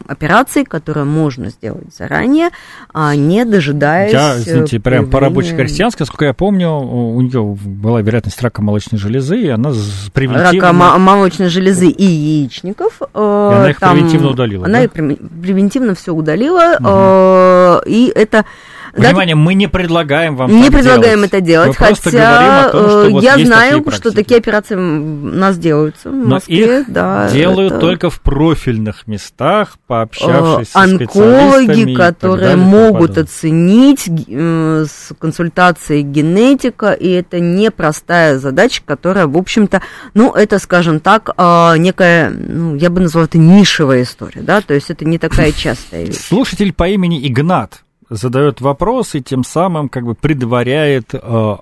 [0.08, 2.50] операции, которые можно сделать заранее,
[2.94, 4.14] а не дожидаясь...
[4.14, 9.00] Я, извините, прям по рабочей крестьянской, насколько я помню, у нее была вероятность рака молочной
[9.00, 9.74] железы, и она
[10.14, 10.70] превентивно...
[10.70, 13.02] Рака молочной железы и яичников.
[13.14, 14.84] Э, и она их там, превентивно удалила, Она да?
[14.86, 16.88] их превентивно все удалила, угу.
[16.88, 18.46] э, и это
[18.94, 19.42] Внимание, да?
[19.42, 21.34] мы не предлагаем вам Не предлагаем делать.
[21.34, 25.58] это делать, мы хотя том, что вот я знаю, такие что такие операции у нас
[25.58, 26.82] делаются в Но Москве.
[26.82, 27.82] их да, делают это...
[27.82, 36.92] только в профильных местах, пообщавшись с Онкологи, которые далее, могут оценить э, с консультацией генетика,
[36.92, 39.82] и это непростая задача, которая, в общем-то,
[40.14, 44.76] ну, это, скажем так, э, некая, ну, я бы назвала это нишевая история, да, то
[44.76, 46.18] есть это не такая частая вещь.
[46.18, 51.56] Слушатель по имени Игнат задает вопрос и тем самым как бы предваряет э,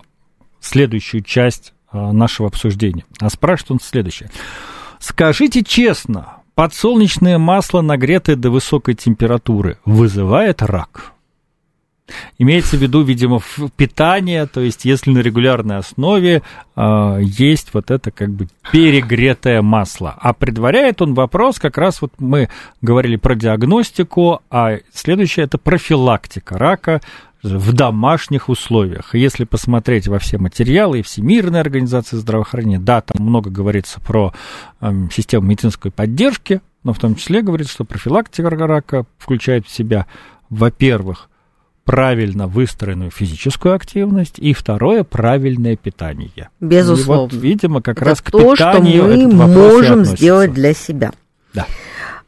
[0.59, 3.05] следующую часть э, нашего обсуждения.
[3.19, 4.29] А спрашивает он следующее.
[4.99, 11.13] Скажите честно, подсолнечное масло, нагретое до высокой температуры, вызывает рак?
[12.37, 13.41] Имеется в виду, видимо,
[13.75, 16.41] питание, то есть если на регулярной основе
[16.75, 20.15] э, есть вот это как бы перегретое масло.
[20.19, 22.49] А предваряет он вопрос, как раз вот мы
[22.81, 27.01] говорили про диагностику, а следующее это профилактика рака
[27.43, 29.15] в домашних условиях.
[29.15, 34.33] если посмотреть во все материалы и Всемирной организации здравоохранения, да, там много говорится про
[34.79, 40.05] э, систему медицинской поддержки, но в том числе говорится, что профилактика рака включает в себя,
[40.49, 41.29] во-первых,
[41.85, 46.49] правильно выстроенную физическую активность, и второе правильное питание.
[46.59, 47.33] Безусловно.
[47.33, 51.11] И вот, видимо, как это раз к то, питанию что мы можем сделать для себя.
[51.53, 51.65] Да.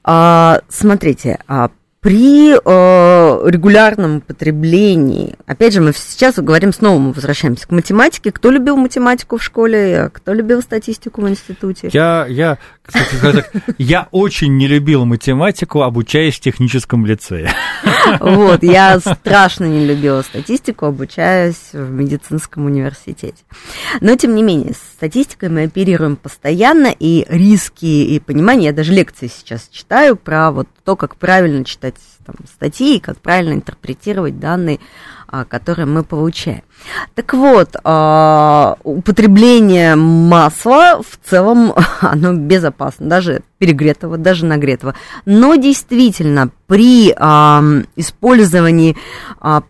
[0.03, 1.69] А, смотрите, а
[2.03, 8.33] при э, регулярном потреблении, опять же, мы сейчас говорим снова, мы возвращаемся к математике.
[8.33, 11.89] Кто любил математику в школе, кто любил статистику в институте?
[11.93, 13.45] Я, я, кстати,
[13.77, 17.49] я очень не любил математику, обучаясь в техническом лицее.
[18.19, 23.43] Вот, я страшно не любила статистику, обучаясь в медицинском университете.
[24.01, 28.91] Но, тем не менее, с статистикой мы оперируем постоянно, и риски, и понимание, я даже
[28.91, 34.79] лекции сейчас читаю про вот то, как правильно читать там, статьи, как правильно интерпретировать данные,
[35.27, 36.61] а, которые мы получаем.
[37.15, 44.93] Так вот, а, употребление масла в целом, оно безопасно, даже перегретого, даже нагретого.
[45.25, 47.63] Но действительно, при а,
[47.95, 48.95] использовании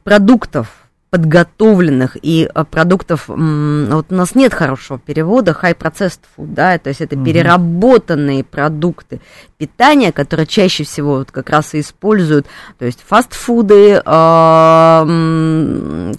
[0.03, 0.83] продуктов,
[1.13, 6.89] подготовленных и э, продуктов, вот у нас нет хорошего перевода, high processed food, да, то
[6.89, 7.23] есть это угу.
[7.23, 9.21] переработанные продукты
[9.60, 12.47] питания, которые чаще всего вот как раз и используют,
[12.80, 15.04] то есть фастфуды, э,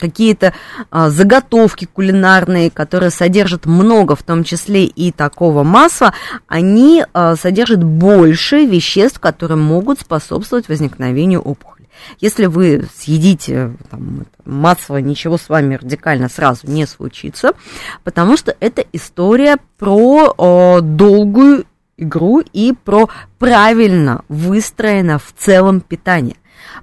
[0.01, 0.53] какие-то
[0.93, 6.15] э, заготовки кулинарные, которые содержат много, в том числе и такого масла,
[6.47, 11.84] они э, содержат больше веществ, которые могут способствовать возникновению опухоли.
[12.21, 17.53] Если вы съедите там, масло, ничего с вами радикально сразу не случится,
[18.03, 26.37] потому что это история про о, долгую игру и про правильно выстроено в целом питание.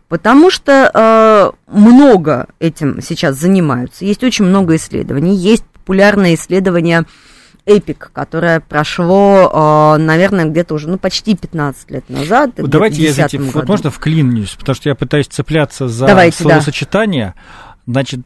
[0.08, 4.06] Потому что э, много этим сейчас занимаются.
[4.06, 5.36] Есть очень много исследований.
[5.36, 7.06] Есть популярное исследование
[7.66, 12.52] Эпик, которое прошло, э, наверное, где-то уже, ну, почти 15 лет назад.
[12.56, 17.36] Давайте я, знаете, вот можно вклинюсь, потому что я пытаюсь цепляться за Давайте, словосочетание.
[17.86, 17.94] Да.
[17.94, 18.22] Значит,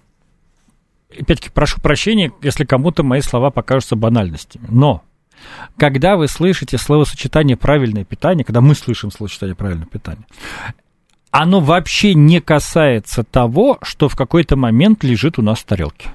[1.12, 5.04] опять-таки, прошу прощения, если кому-то мои слова покажутся банальностями, но
[5.78, 10.26] когда вы слышите словосочетание «правильное питание», когда мы слышим словосочетание «правильное питание»,
[11.32, 16.10] оно вообще не касается того, что в какой-то момент лежит у нас в тарелке.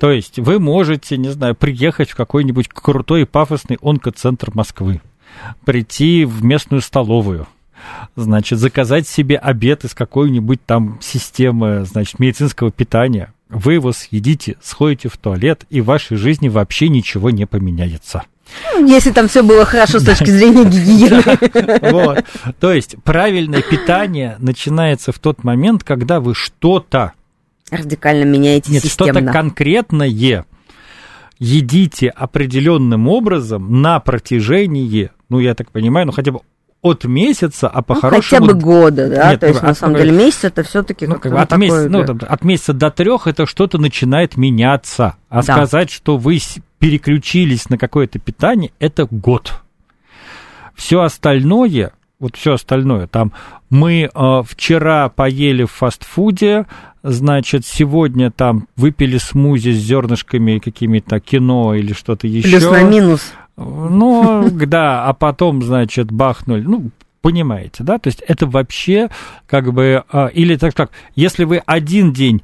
[0.00, 5.02] То есть вы можете, не знаю, приехать в какой-нибудь крутой и пафосный онкоцентр Москвы,
[5.66, 7.46] прийти в местную столовую,
[8.16, 13.34] значит, заказать себе обед из какой-нибудь там системы, значит, медицинского питания.
[13.50, 18.22] Вы его съедите, сходите в туалет, и в вашей жизни вообще ничего не поменяется.
[18.78, 21.90] Если там все было хорошо с точки зрения гигиены.
[21.92, 22.24] Вот.
[22.58, 27.12] То есть правильное питание начинается в тот момент, когда вы что-то
[27.70, 30.44] радикально меняете Нет, что-то конкретное
[31.40, 36.40] едите определенным образом на протяжении, ну, я так понимаю, ну, хотя бы
[36.82, 38.46] от месяца, а по-хорошему...
[38.46, 41.06] Ну, хотя бы года, да, Нет, то есть, от, на самом деле, месяц это все-таки
[41.06, 44.36] ну, как бы от, такое, месяца, ну, там, от месяца до трех это что-то начинает
[44.36, 45.16] меняться.
[45.28, 45.42] А да.
[45.42, 46.38] сказать, что вы
[46.78, 49.52] переключились на какое-то питание, это год.
[50.74, 53.32] Все остальное, вот все остальное, там
[53.70, 56.66] мы э, вчера поели в фастфуде,
[57.02, 62.48] значит, сегодня там выпили смузи с зернышками какими-то кино или что-то еще.
[62.48, 63.32] Плюс на минус.
[63.56, 66.62] Ну, да, а потом, значит, бахнули.
[66.62, 66.90] Ну,
[67.22, 67.98] понимаете, да?
[67.98, 69.08] То есть это вообще
[69.46, 70.04] как бы...
[70.10, 72.42] А, или так как, если вы один день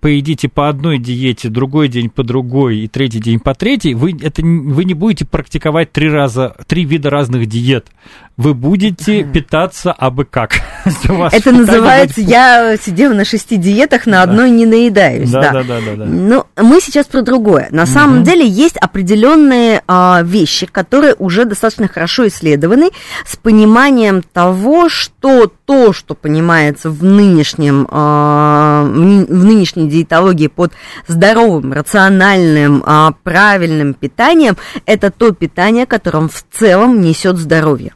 [0.00, 4.42] поедите по одной диете, другой день по другой и третий день по третьей, вы, это,
[4.42, 7.88] вы не будете практиковать три раза, три вида разных диет.
[8.36, 10.54] Вы будете питаться абы как.
[10.84, 15.30] Это называется «я сидела на шести диетах, на одной не наедаюсь».
[15.30, 15.80] Да, да, да.
[15.80, 16.04] да, да.
[16.04, 17.68] Но мы сейчас про другое.
[17.70, 22.90] На самом деле есть определенные а, вещи, которые уже достаточно хорошо исследованы,
[23.24, 30.72] с пониманием того, что то, что понимается в нынешнем, а, в нынешней диетологии под
[31.06, 37.92] здоровым, рациональным, а, правильным питанием, это то питание, которое в целом несет здоровье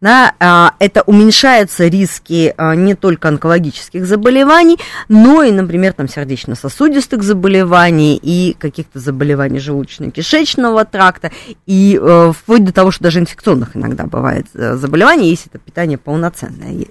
[0.00, 7.22] да, а, это уменьшаются риски а, не только онкологических заболеваний, но и, например, там, сердечно-сосудистых
[7.22, 11.30] заболеваний и каких-то заболеваний желудочно-кишечного тракта,
[11.66, 15.98] и э, вплоть до того, что даже инфекционных иногда бывает э, заболеваний, если это питание
[15.98, 16.86] полноценное,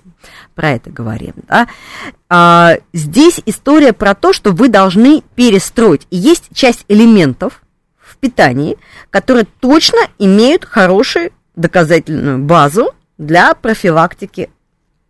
[0.53, 1.67] про это говорим, да.
[2.29, 7.63] А, здесь история про то, что вы должны перестроить, и есть часть элементов
[7.97, 8.77] в питании,
[9.09, 14.49] которые точно имеют хорошую доказательную базу, для профилактики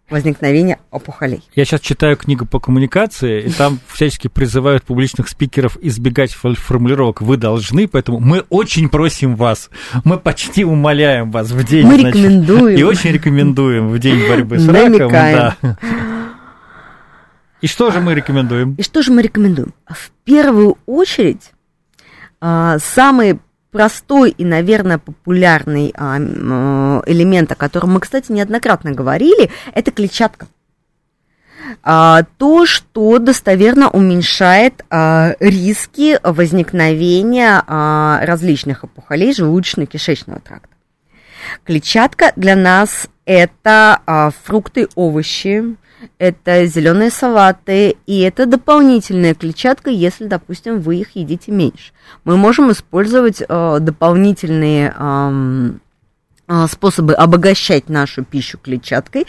[0.09, 1.43] возникновения опухолей.
[1.53, 7.37] Я сейчас читаю книгу по коммуникации, и там всячески призывают публичных спикеров избегать формулировок «вы
[7.37, 9.69] должны», поэтому мы очень просим вас,
[10.03, 11.85] мы почти умоляем вас в день...
[11.85, 12.79] Мы значит, рекомендуем.
[12.79, 15.11] И очень рекомендуем в день борьбы с раком.
[15.11, 15.55] Да.
[17.61, 18.73] И что же мы рекомендуем?
[18.75, 19.73] И что же мы рекомендуем?
[19.85, 21.51] В первую очередь,
[22.41, 23.39] а, самые
[23.71, 26.17] простой и, наверное, популярный а,
[27.05, 30.47] элемент, о котором мы, кстати, неоднократно говорили, это клетчатка.
[31.83, 37.63] А, то, что достоверно уменьшает а, риски возникновения
[38.25, 40.69] различных опухолей желудочно-кишечного тракта.
[41.63, 45.75] Клетчатка для нас это фрукты, овощи,
[46.17, 51.91] это зеленые салаты, и это дополнительная клетчатка, если, допустим, вы их едите меньше.
[52.23, 59.27] Мы можем использовать э, дополнительные э, способы обогащать нашу пищу клетчаткой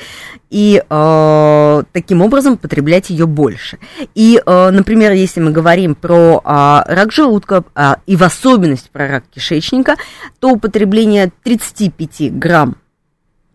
[0.48, 3.78] и э, таким образом потреблять ее больше.
[4.14, 9.09] И, э, например, если мы говорим про э, рак желудка э, и в особенности про
[9.09, 9.96] рак кишечника,
[10.38, 12.76] то употребление 35 грамм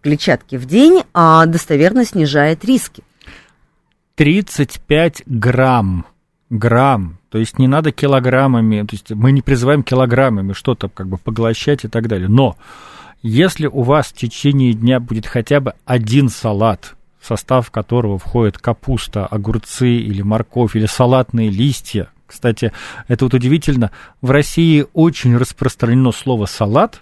[0.06, 3.04] клетчатки в день а достоверно снижает риски.
[4.13, 6.06] 35 грамм.
[6.52, 7.18] Грамм.
[7.32, 11.86] То есть не надо килограммами, то есть мы не призываем килограммами что-то как бы поглощать
[11.86, 12.30] и так далее.
[12.30, 12.56] Но
[13.24, 18.60] если у вас в течение дня будет хотя бы один салат, в состав которого входит
[18.60, 22.71] капуста, огурцы или морковь, или салатные листья, кстати,
[23.08, 23.90] это вот удивительно,
[24.21, 27.02] в России очень распространено слово «салат»,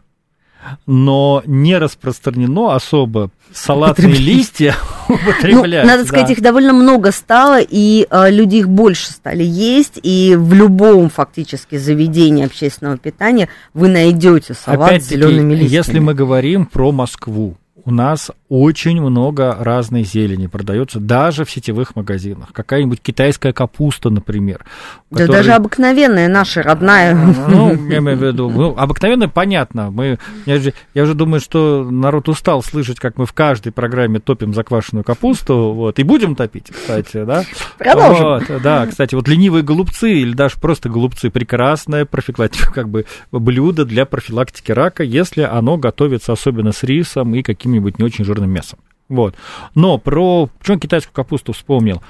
[0.86, 4.76] но не распространено особо салатные листья
[5.10, 5.84] употреблять.
[5.84, 6.34] Ну, надо сказать, да.
[6.34, 11.78] их довольно много стало, и э, люди их больше стали есть, и в любом фактически
[11.78, 15.74] заведении общественного питания вы найдете салат с зелеными листьями.
[15.74, 17.56] если мы говорим про Москву,
[17.86, 22.54] у нас очень много разной зелени продается даже в сетевых магазинах.
[22.54, 24.66] Какая-нибудь китайская капуста, например.
[25.10, 27.14] Да которой- даже обыкновенная наша родная.
[27.14, 29.92] Ну, я имею в виду, ну, обыкновенно понятно.
[29.92, 34.20] Мы, я, же, я уже думаю, что народ устал слышать, как мы в каждой программе
[34.20, 37.44] топим заквашенную капусту, вот, и будем топить, кстати, да.
[37.78, 38.24] Продолжим.
[38.24, 43.84] Вот, да, кстати, вот ленивые голубцы или даже просто голубцы прекрасное профилактика, как бы блюдо
[43.86, 47.42] для профилактики рака, если оно готовится особенно с рисом и
[47.74, 48.80] каким-нибудь не очень жирным мясом.
[49.10, 49.36] Вот.
[49.76, 52.02] Но про почему китайскую капусту вспомнил?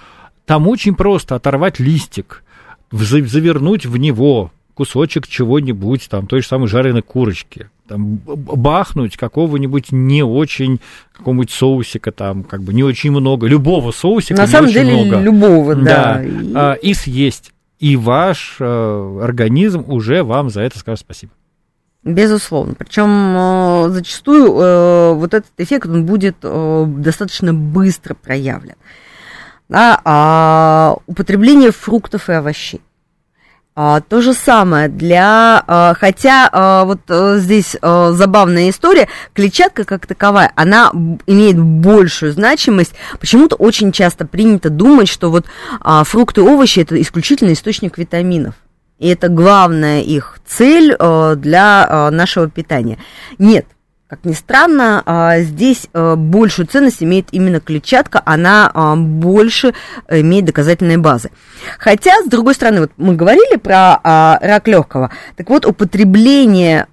[0.46, 2.44] Там очень просто оторвать листик,
[2.92, 10.24] завернуть в него кусочек чего-нибудь, там, той же самой жареной курочки, там, бахнуть какого-нибудь не
[10.24, 10.80] очень,
[11.14, 15.06] какого-нибудь соусика, там, как бы не очень много, любого соусика На не самом очень деле,
[15.06, 15.24] много.
[15.24, 15.84] любого, да.
[15.84, 17.52] Да, И- а, и съесть.
[17.80, 21.32] И ваш э, организм уже вам за это скажет спасибо.
[22.04, 22.74] Безусловно.
[22.78, 28.76] Причем э, зачастую э, вот этот эффект он будет э, достаточно быстро проявлен.
[29.70, 32.82] Да, а употребление фруктов и овощей.
[33.76, 39.84] А, то же самое для, а, хотя а, вот а, здесь а, забавная история, клетчатка
[39.84, 40.92] как таковая, она
[41.26, 42.94] имеет большую значимость.
[43.20, 45.46] Почему-то очень часто принято думать, что вот
[45.80, 48.54] а, фрукты и овощи это исключительно источник витаминов.
[49.04, 52.98] И это главная их цель а, для а, нашего питания.
[53.38, 53.66] Нет,
[54.08, 59.74] как ни странно, а, здесь большую ценность имеет именно клетчатка, она больше
[60.08, 61.32] э, имеет доказательные базы.
[61.80, 66.88] Хотя, с другой стороны, вот мы говорили про рак легкого, так вот, употребление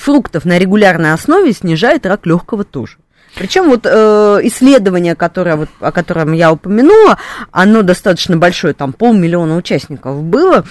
[0.00, 2.96] фруктов на регулярной основе снижает рак легкого тоже.
[3.34, 7.18] Причем вот э, исследование, которое, вот, о котором я упомянула,
[7.50, 10.64] оно достаточно большое, там полмиллиона участников было.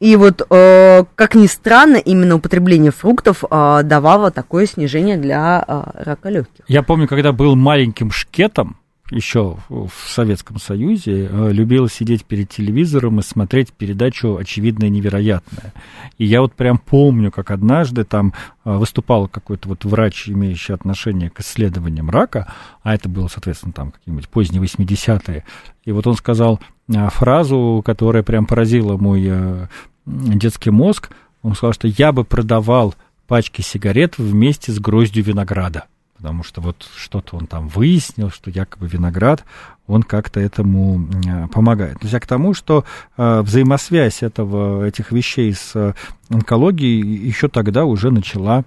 [0.00, 5.82] И вот, э, как ни странно, именно употребление фруктов э, давало такое снижение для э,
[6.04, 6.64] рака легких.
[6.68, 8.76] Я помню, когда был маленьким шкетом,
[9.10, 15.72] еще в Советском Союзе, э, любил сидеть перед телевизором и смотреть передачу «Очевидное невероятное».
[16.18, 18.32] И я вот прям помню, как однажды там
[18.64, 23.90] э, выступал какой-то вот врач, имеющий отношение к исследованиям рака, а это было, соответственно, там
[23.90, 25.44] какие-нибудь поздние 80-е,
[25.84, 29.68] и вот он сказал э, фразу, которая прям поразила мой
[30.10, 31.10] детский мозг,
[31.42, 32.94] он сказал, что я бы продавал
[33.26, 35.84] пачки сигарет вместе с гроздью винограда
[36.20, 39.42] потому что вот что-то он там выяснил, что якобы виноград,
[39.86, 41.94] он как-то этому э, помогает.
[41.94, 42.84] То есть я к тому, что
[43.16, 45.94] э, взаимосвязь этого, этих вещей с э,
[46.28, 48.64] онкологией еще тогда уже начала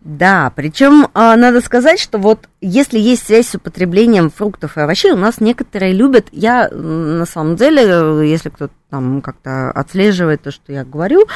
[0.00, 5.10] Да, причем а, надо сказать, что вот если есть связь с употреблением фруктов и овощей,
[5.10, 10.72] у нас некоторые любят, я на самом деле, если кто-то там как-то отслеживает то, что
[10.72, 11.26] я говорю,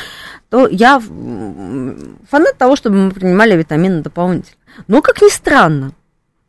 [0.48, 4.56] то я фанат того, чтобы мы принимали витамины дополнительно.
[4.86, 5.92] Но, как ни странно,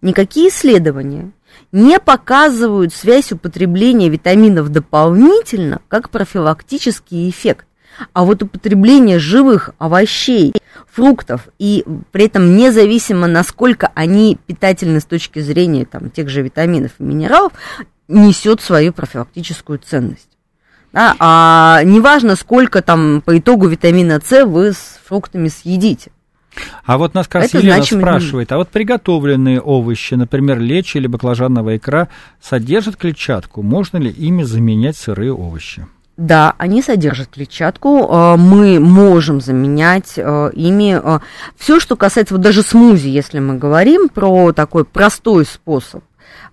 [0.02, 1.32] никакие исследования
[1.72, 7.66] не показывают связь употребления витаминов дополнительно как профилактический эффект.
[8.14, 10.54] А вот употребление живых овощей,
[10.94, 16.92] фруктов, и при этом независимо, насколько они питательны с точки зрения там, тех же витаминов
[17.00, 17.52] и минералов,
[18.08, 20.30] несет свою профилактическую ценность.
[20.92, 26.12] Да, а неважно, сколько там по итогу витамина С вы с фруктами съедите.
[26.86, 32.10] А вот нас как Елена спрашивает, а вот приготовленные овощи, например, лечи или баклажановая икра,
[32.40, 33.64] содержат клетчатку?
[33.64, 35.88] Можно ли ими заменять сырые овощи?
[36.16, 38.08] Да, они содержат клетчатку.
[38.10, 41.02] э, Мы можем заменять э, ими
[41.58, 46.04] все, что касается вот даже смузи, если мы говорим про такой простой способ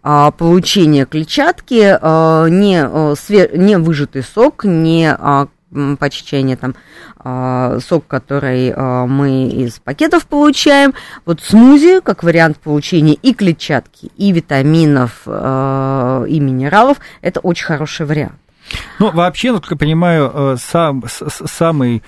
[0.03, 6.57] а, получения клетчатки, э, не, э, све- не выжатый сок, не а, м, по чечению
[6.57, 6.75] там
[7.23, 10.95] а, сок, который мы из пакетов получаем.
[11.27, 18.33] Вот смузи, как вариант получения и клетчатки, и витаминов, и минералов, это очень хороший вариант.
[18.99, 22.03] Ну, вообще, насколько я понимаю, э, сам, самый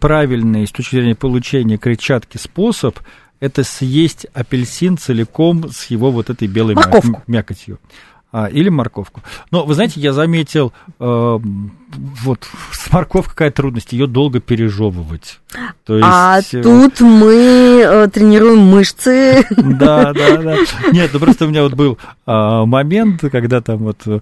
[0.00, 2.98] правильный с точки зрения получения клетчатки способ
[3.40, 7.22] это съесть апельсин целиком с его вот этой белой Морковку.
[7.26, 7.78] мякотью.
[8.32, 9.22] А, или морковку.
[9.50, 11.38] Но, вы знаете, я заметил, э,
[12.22, 15.40] вот с морковкой какая трудность, ее долго пережевывать.
[15.84, 19.44] То есть, А тут мы э, тренируем мышцы.
[19.56, 20.56] Да, да, да.
[20.92, 24.20] Нет, ну просто у меня вот был а, момент, когда там вот э,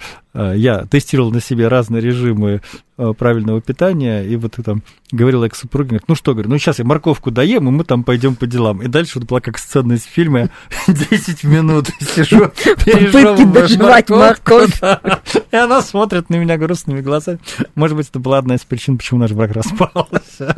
[0.55, 2.61] я тестировал на себе разные режимы
[2.97, 6.79] э, правильного питания, и вот там говорил я к супруге, ну что, говорю, ну сейчас
[6.79, 8.83] я морковку доем, и мы там пойдем по делам.
[8.83, 10.51] И дальше вот была как сцена из фильма,
[10.87, 14.81] 10 минут сижу, Попытки доживать морковь.
[15.51, 17.39] И она смотрит на меня грустными глазами.
[17.75, 20.57] Может быть, это была одна из причин, почему наш брак распался.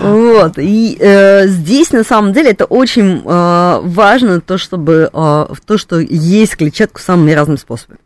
[0.00, 5.78] Вот, и э, здесь на самом деле это очень э, важно, то, чтобы, э, то,
[5.78, 8.00] что есть клетчатку самыми разными способами.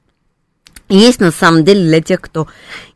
[0.88, 2.46] Есть на самом деле для тех, кто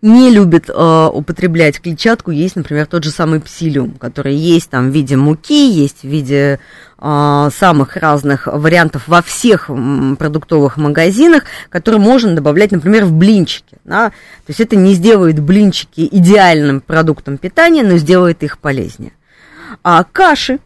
[0.03, 4.95] не любит э, употреблять клетчатку, есть, например, тот же самый псилиум, который есть там в
[4.95, 6.61] виде муки, есть в виде
[6.99, 9.71] э, самых разных вариантов во всех
[10.19, 13.79] продуктовых магазинах, которые можно добавлять, например, в блинчики.
[13.85, 14.11] Да?
[14.11, 19.13] То есть это не сделает блинчики идеальным продуктом питания, но сделает их полезнее.
[19.83, 20.59] А каши,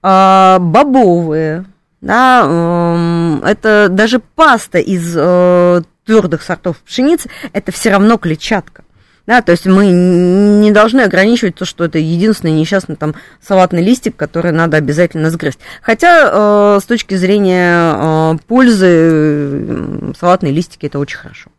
[0.00, 1.66] а, бобовые,
[2.00, 8.84] да, эм, это даже паста из э, твердых сортов пшеницы, это все равно клетчатка.
[9.26, 14.14] Да, то есть мы не должны ограничивать то, что это единственный несчастный там салатный листик,
[14.14, 15.58] который надо обязательно сгрызть.
[15.82, 16.30] Хотя
[16.76, 21.50] э, с точки зрения э, пользы э, салатные листики это очень хорошо.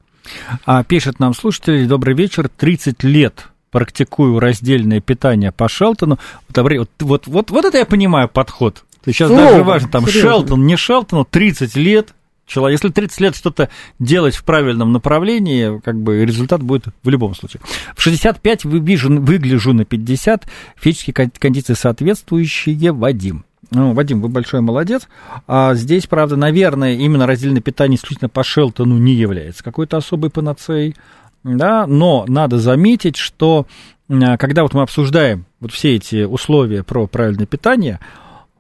[0.65, 6.19] А пишет нам слушатель, добрый вечер, 30 лет практикую раздельное питание по Шелтону.
[6.55, 8.85] Вот, вот, вот, вот это я понимаю подход.
[9.05, 10.29] Сейчас О, даже важно, там серьезно?
[10.29, 12.13] Шелтон, не Шелтон, 30 лет,
[12.47, 13.69] человек, если 30 лет что-то
[13.99, 17.61] делать в правильном направлении, как бы результат будет в любом случае.
[17.95, 23.45] В 65 вижу, выгляжу на 50, физические кондиции соответствующие, Вадим.
[23.69, 25.09] Ну, Вадим, вы большой молодец.
[25.45, 30.95] А здесь, правда, наверное, именно раздельное питание исключительно по Шелтону не является какой-то особой панацеей.
[31.43, 33.67] Да, но надо заметить, что
[34.07, 37.99] когда вот мы обсуждаем вот все эти условия про правильное питание,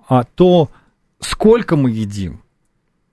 [0.09, 0.69] а то
[1.21, 2.41] сколько мы едим,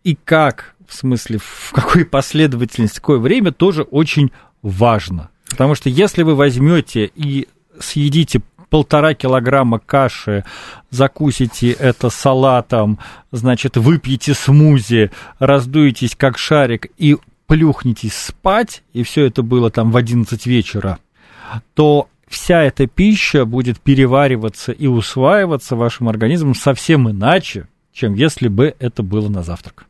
[0.05, 4.31] и как, в смысле, в какой последовательности, какое время, тоже очень
[4.63, 5.31] важно.
[5.51, 7.49] Потому что если вы возьмете и
[7.79, 8.41] съедите
[8.71, 10.45] полтора килограмма каши,
[10.91, 12.99] закусите это салатом,
[13.31, 19.97] значит, выпьете смузи, раздуетесь как шарик и плюхнетесь спать, и все это было там в
[19.97, 20.99] 11 вечера,
[21.75, 28.75] то вся эта пища будет перевариваться и усваиваться вашим организмом совсем иначе, чем если бы
[28.81, 29.87] это было на завтрак.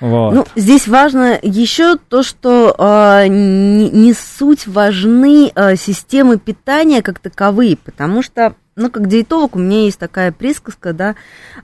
[0.00, 0.32] Вот.
[0.32, 7.18] Ну, здесь важно еще то, что э, не, не суть важны э, системы питания как
[7.18, 11.16] таковые, потому что ну, как диетолог, у меня есть такая присказка, да,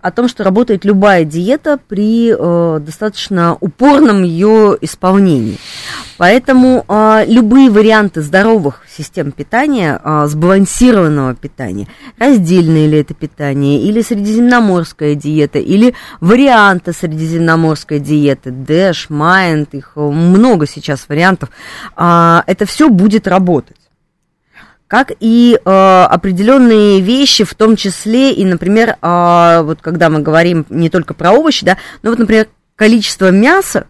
[0.02, 5.58] о том, что работает любая диета при э, достаточно упорном ее исполнении.
[6.18, 11.88] Поэтому э, любые варианты здоровых систем питания, э, сбалансированного питания,
[12.18, 20.66] раздельное ли это питание, или средиземноморская диета, или варианты средиземноморской диеты, Dash, Mind, их много
[20.66, 21.50] сейчас вариантов,
[21.96, 23.76] э, это все будет работать
[24.94, 30.66] как и э, определенные вещи, в том числе и, например, э, вот когда мы говорим
[30.68, 33.88] не только про овощи, да, но вот, например, количество мяса,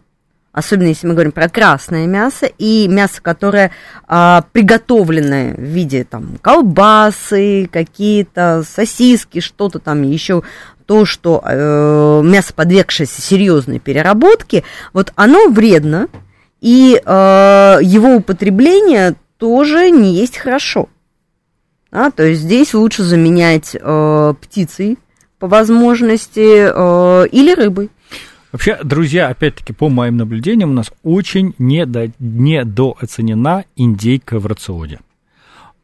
[0.53, 3.71] особенно если мы говорим про красное мясо и мясо, которое
[4.09, 10.43] э, приготовленное в виде там колбасы, какие-то сосиски, что-то там еще,
[10.87, 16.09] то, что э, мясо, подвергшееся серьезной переработке, вот оно вредно,
[16.63, 20.89] и э, его употребление тоже не есть хорошо.
[21.95, 24.99] А, то есть здесь лучше заменять э, птицей
[25.39, 27.89] по возможности э, или рыбой.
[28.51, 34.99] Вообще, друзья, опять-таки, по моим наблюдениям, у нас очень недо, недооценена индейка в рационе.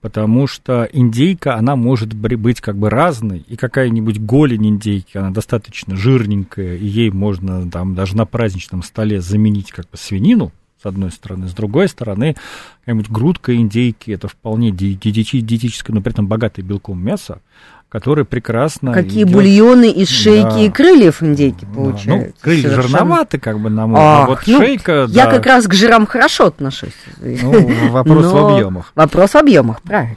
[0.00, 5.94] Потому что индейка, она может быть как бы разной, и какая-нибудь голень индейки, она достаточно
[5.94, 10.50] жирненькая, и ей можно там даже на праздничном столе заменить как бы свинину,
[10.82, 11.48] с одной стороны.
[11.48, 12.36] С другой стороны,
[12.80, 17.40] какая-нибудь грудка индейки, это вполне диетическое, но при этом богатое белком мясо,
[17.88, 19.34] которое прекрасно Какие идет...
[19.34, 20.60] бульоны из шейки да.
[20.60, 22.06] и крыльев индейки получаются.
[22.06, 22.16] Да.
[22.16, 22.88] Ну, крылья Совершенно...
[22.88, 25.06] жирноваты, как бы, на мой а вот ну, шейка...
[25.08, 25.32] Я да.
[25.32, 26.94] как раз к жирам хорошо отношусь.
[27.18, 28.30] Ну, вопрос но...
[28.30, 28.92] в объемах.
[28.94, 30.16] Вопрос в объемах, правильно.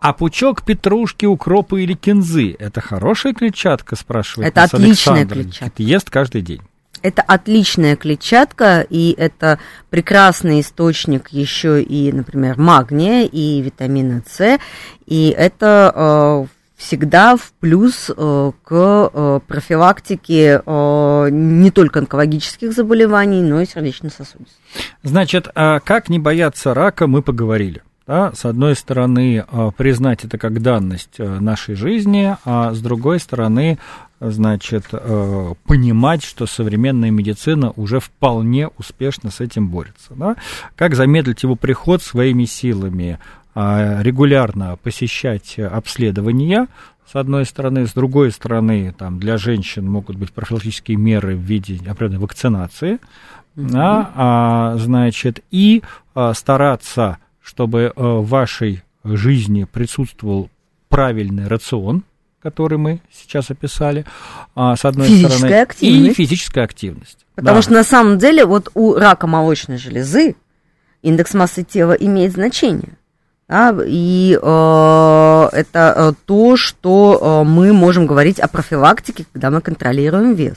[0.00, 5.34] А пучок петрушки, укропа или кинзы– это хорошая клетчатка, спрашивает Это отличная Александр.
[5.34, 5.82] клетчатка.
[5.82, 6.60] Ест каждый день.
[7.02, 9.58] Это отличная клетчатка, и это
[9.90, 14.58] прекрасный источник еще и, например, магния и витамина С,
[15.06, 16.46] и это э,
[16.76, 18.70] всегда в плюс э, к
[19.12, 24.58] э, профилактике не только онкологических заболеваний, но и сердечно-сосудистых.
[25.02, 27.82] Значит, а как не бояться рака, мы поговорили.
[28.06, 28.32] Да?
[28.34, 29.44] С одной стороны,
[29.76, 33.78] признать это как данность нашей жизни, а с другой стороны,
[34.30, 40.14] значит, э, понимать, что современная медицина уже вполне успешно с этим борется.
[40.14, 40.36] Да?
[40.76, 43.18] Как замедлить его приход своими силами?
[43.54, 46.68] А, регулярно посещать обследования,
[47.10, 51.78] с одной стороны, с другой стороны, там, для женщин могут быть профилактические меры в виде
[51.86, 53.70] определенной вакцинации, mm-hmm.
[53.70, 55.82] да, а, значит, и
[56.14, 60.48] а, стараться, чтобы а, в вашей жизни присутствовал
[60.88, 62.04] правильный рацион,
[62.42, 64.04] который мы сейчас описали,
[64.54, 66.10] а, с одной физическая стороны, активность.
[66.10, 67.18] и физическая активность.
[67.34, 67.62] Потому да.
[67.62, 70.36] что на самом деле вот у рака молочной железы
[71.02, 72.98] индекс массы тела имеет значение.
[73.48, 79.60] Да, и э, это э, то, что э, мы можем говорить о профилактике, когда мы
[79.60, 80.56] контролируем вес.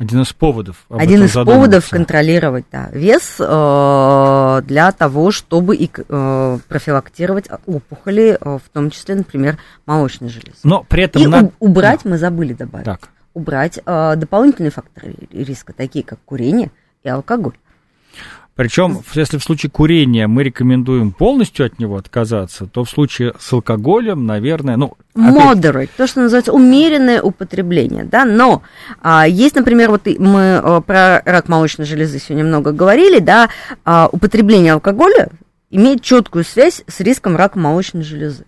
[0.00, 0.86] Один из поводов.
[0.88, 8.58] Один из поводов контролировать да, вес э, для того, чтобы и, э, профилактировать опухоли, э,
[8.58, 10.56] в том числе, например, молочной железы.
[10.64, 11.50] Но при этом и на...
[11.58, 12.86] убрать мы забыли добавить.
[12.86, 13.10] Так.
[13.34, 16.70] Убрать э, дополнительные факторы риска, такие как курение
[17.04, 17.58] и алкоголь.
[18.60, 23.50] Причем, если в случае курения мы рекомендуем полностью от него отказаться, то в случае с
[23.54, 24.98] алкоголем, наверное, ну...
[25.14, 25.92] Опять...
[25.96, 28.60] то, что называется умеренное употребление, да, но
[29.00, 33.48] а, есть, например, вот мы а, про рак молочной железы сегодня много говорили, да,
[33.86, 35.30] а, употребление алкоголя
[35.70, 38.44] имеет четкую связь с риском рака молочной железы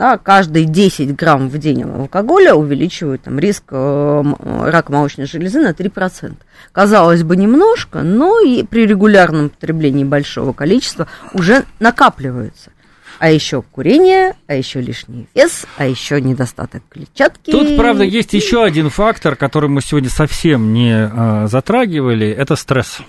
[0.00, 4.22] да, каждые 10 грамм в день алкоголя увеличивают там, риск э,
[4.64, 6.36] рака молочной железы на 3%.
[6.72, 12.70] Казалось бы, немножко, но и при регулярном потреблении большого количества уже накапливается.
[13.18, 17.50] А еще курение, а еще лишний вес, а еще недостаток клетчатки.
[17.50, 23.00] Тут, правда, есть еще один фактор, который мы сегодня совсем не а, затрагивали, это стресс,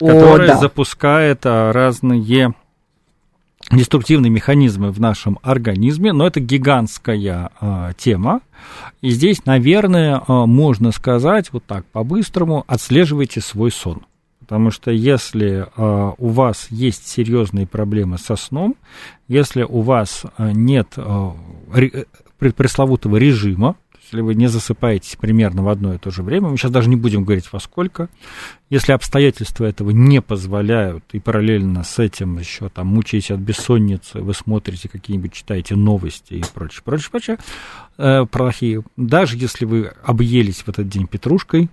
[0.00, 0.56] О, который да.
[0.56, 2.58] запускает а, разные
[3.70, 8.40] деструктивные механизмы в нашем организме, но это гигантская э, тема.
[9.00, 14.02] И здесь, наверное, э, можно сказать вот так по-быстрому, отслеживайте свой сон.
[14.40, 18.76] Потому что если э, у вас есть серьезные проблемы со сном,
[19.26, 21.30] если у вас нет э,
[22.38, 23.76] пресловутого режима,
[24.14, 26.94] если вы не засыпаете примерно в одно и то же время, мы сейчас даже не
[26.94, 28.08] будем говорить во сколько,
[28.70, 34.32] если обстоятельства этого не позволяют, и параллельно с этим еще там мучаетесь от бессонницы, вы
[34.32, 37.38] смотрите какие-нибудь, читаете новости и прочее, прочее, прочее,
[37.98, 41.68] э, плохие, даже если вы объелись в этот день петрушкой,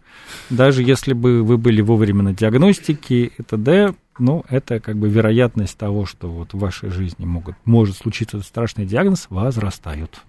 [0.50, 5.78] даже если бы вы были вовремя на диагностике и т.д., ну, это как бы вероятность
[5.78, 10.24] того, что вот в вашей жизни могут, может случиться этот страшный диагноз, возрастают.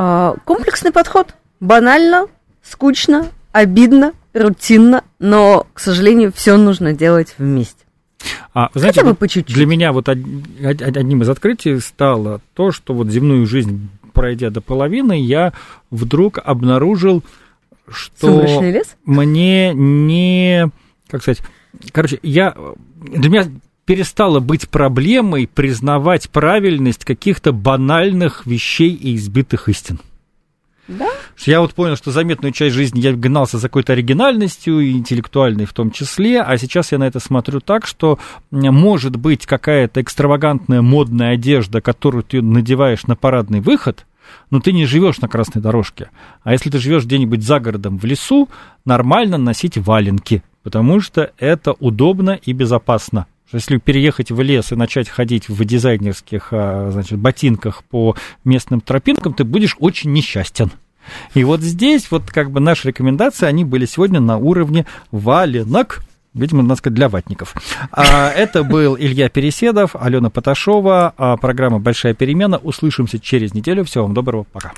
[0.00, 1.34] А, комплексный подход.
[1.58, 2.28] Банально,
[2.62, 7.84] скучно, обидно, рутинно, но, к сожалению, все нужно делать вместе.
[8.54, 9.52] А, вы знаете, Хотя бы по чуть-чуть.
[9.52, 15.20] для меня вот одним из открытий стало то, что вот земную жизнь пройдя до половины,
[15.20, 15.52] я
[15.90, 17.24] вдруг обнаружил,
[17.88, 18.44] что
[19.04, 20.70] мне не,
[21.08, 21.42] как сказать,
[21.90, 22.56] короче, я
[22.94, 23.48] для меня
[23.88, 29.98] перестало быть проблемой признавать правильность каких-то банальных вещей и избитых истин.
[30.88, 31.08] Да?
[31.38, 35.90] Я вот понял, что заметную часть жизни я гнался за какой-то оригинальностью, интеллектуальной в том
[35.90, 38.18] числе, а сейчас я на это смотрю так, что
[38.50, 44.04] может быть какая-то экстравагантная модная одежда, которую ты надеваешь на парадный выход,
[44.50, 46.10] но ты не живешь на красной дорожке.
[46.42, 48.50] А если ты живешь где-нибудь за городом в лесу,
[48.84, 53.26] нормально носить валенки, потому что это удобно и безопасно.
[53.52, 59.32] Если переехать в лес и начать ходить в дизайнерских а, значит, ботинках по местным тропинкам,
[59.32, 60.70] ты будешь очень несчастен.
[61.32, 66.02] И вот здесь вот как бы наши рекомендации, они были сегодня на уровне валенок,
[66.34, 67.54] Видимо, надо сказать, для ватников.
[67.90, 72.58] А, это был Илья Переседов, Алена Поташова, а, программа «Большая перемена».
[72.58, 73.84] Услышимся через неделю.
[73.84, 74.44] Всего вам доброго.
[74.44, 74.72] Пока.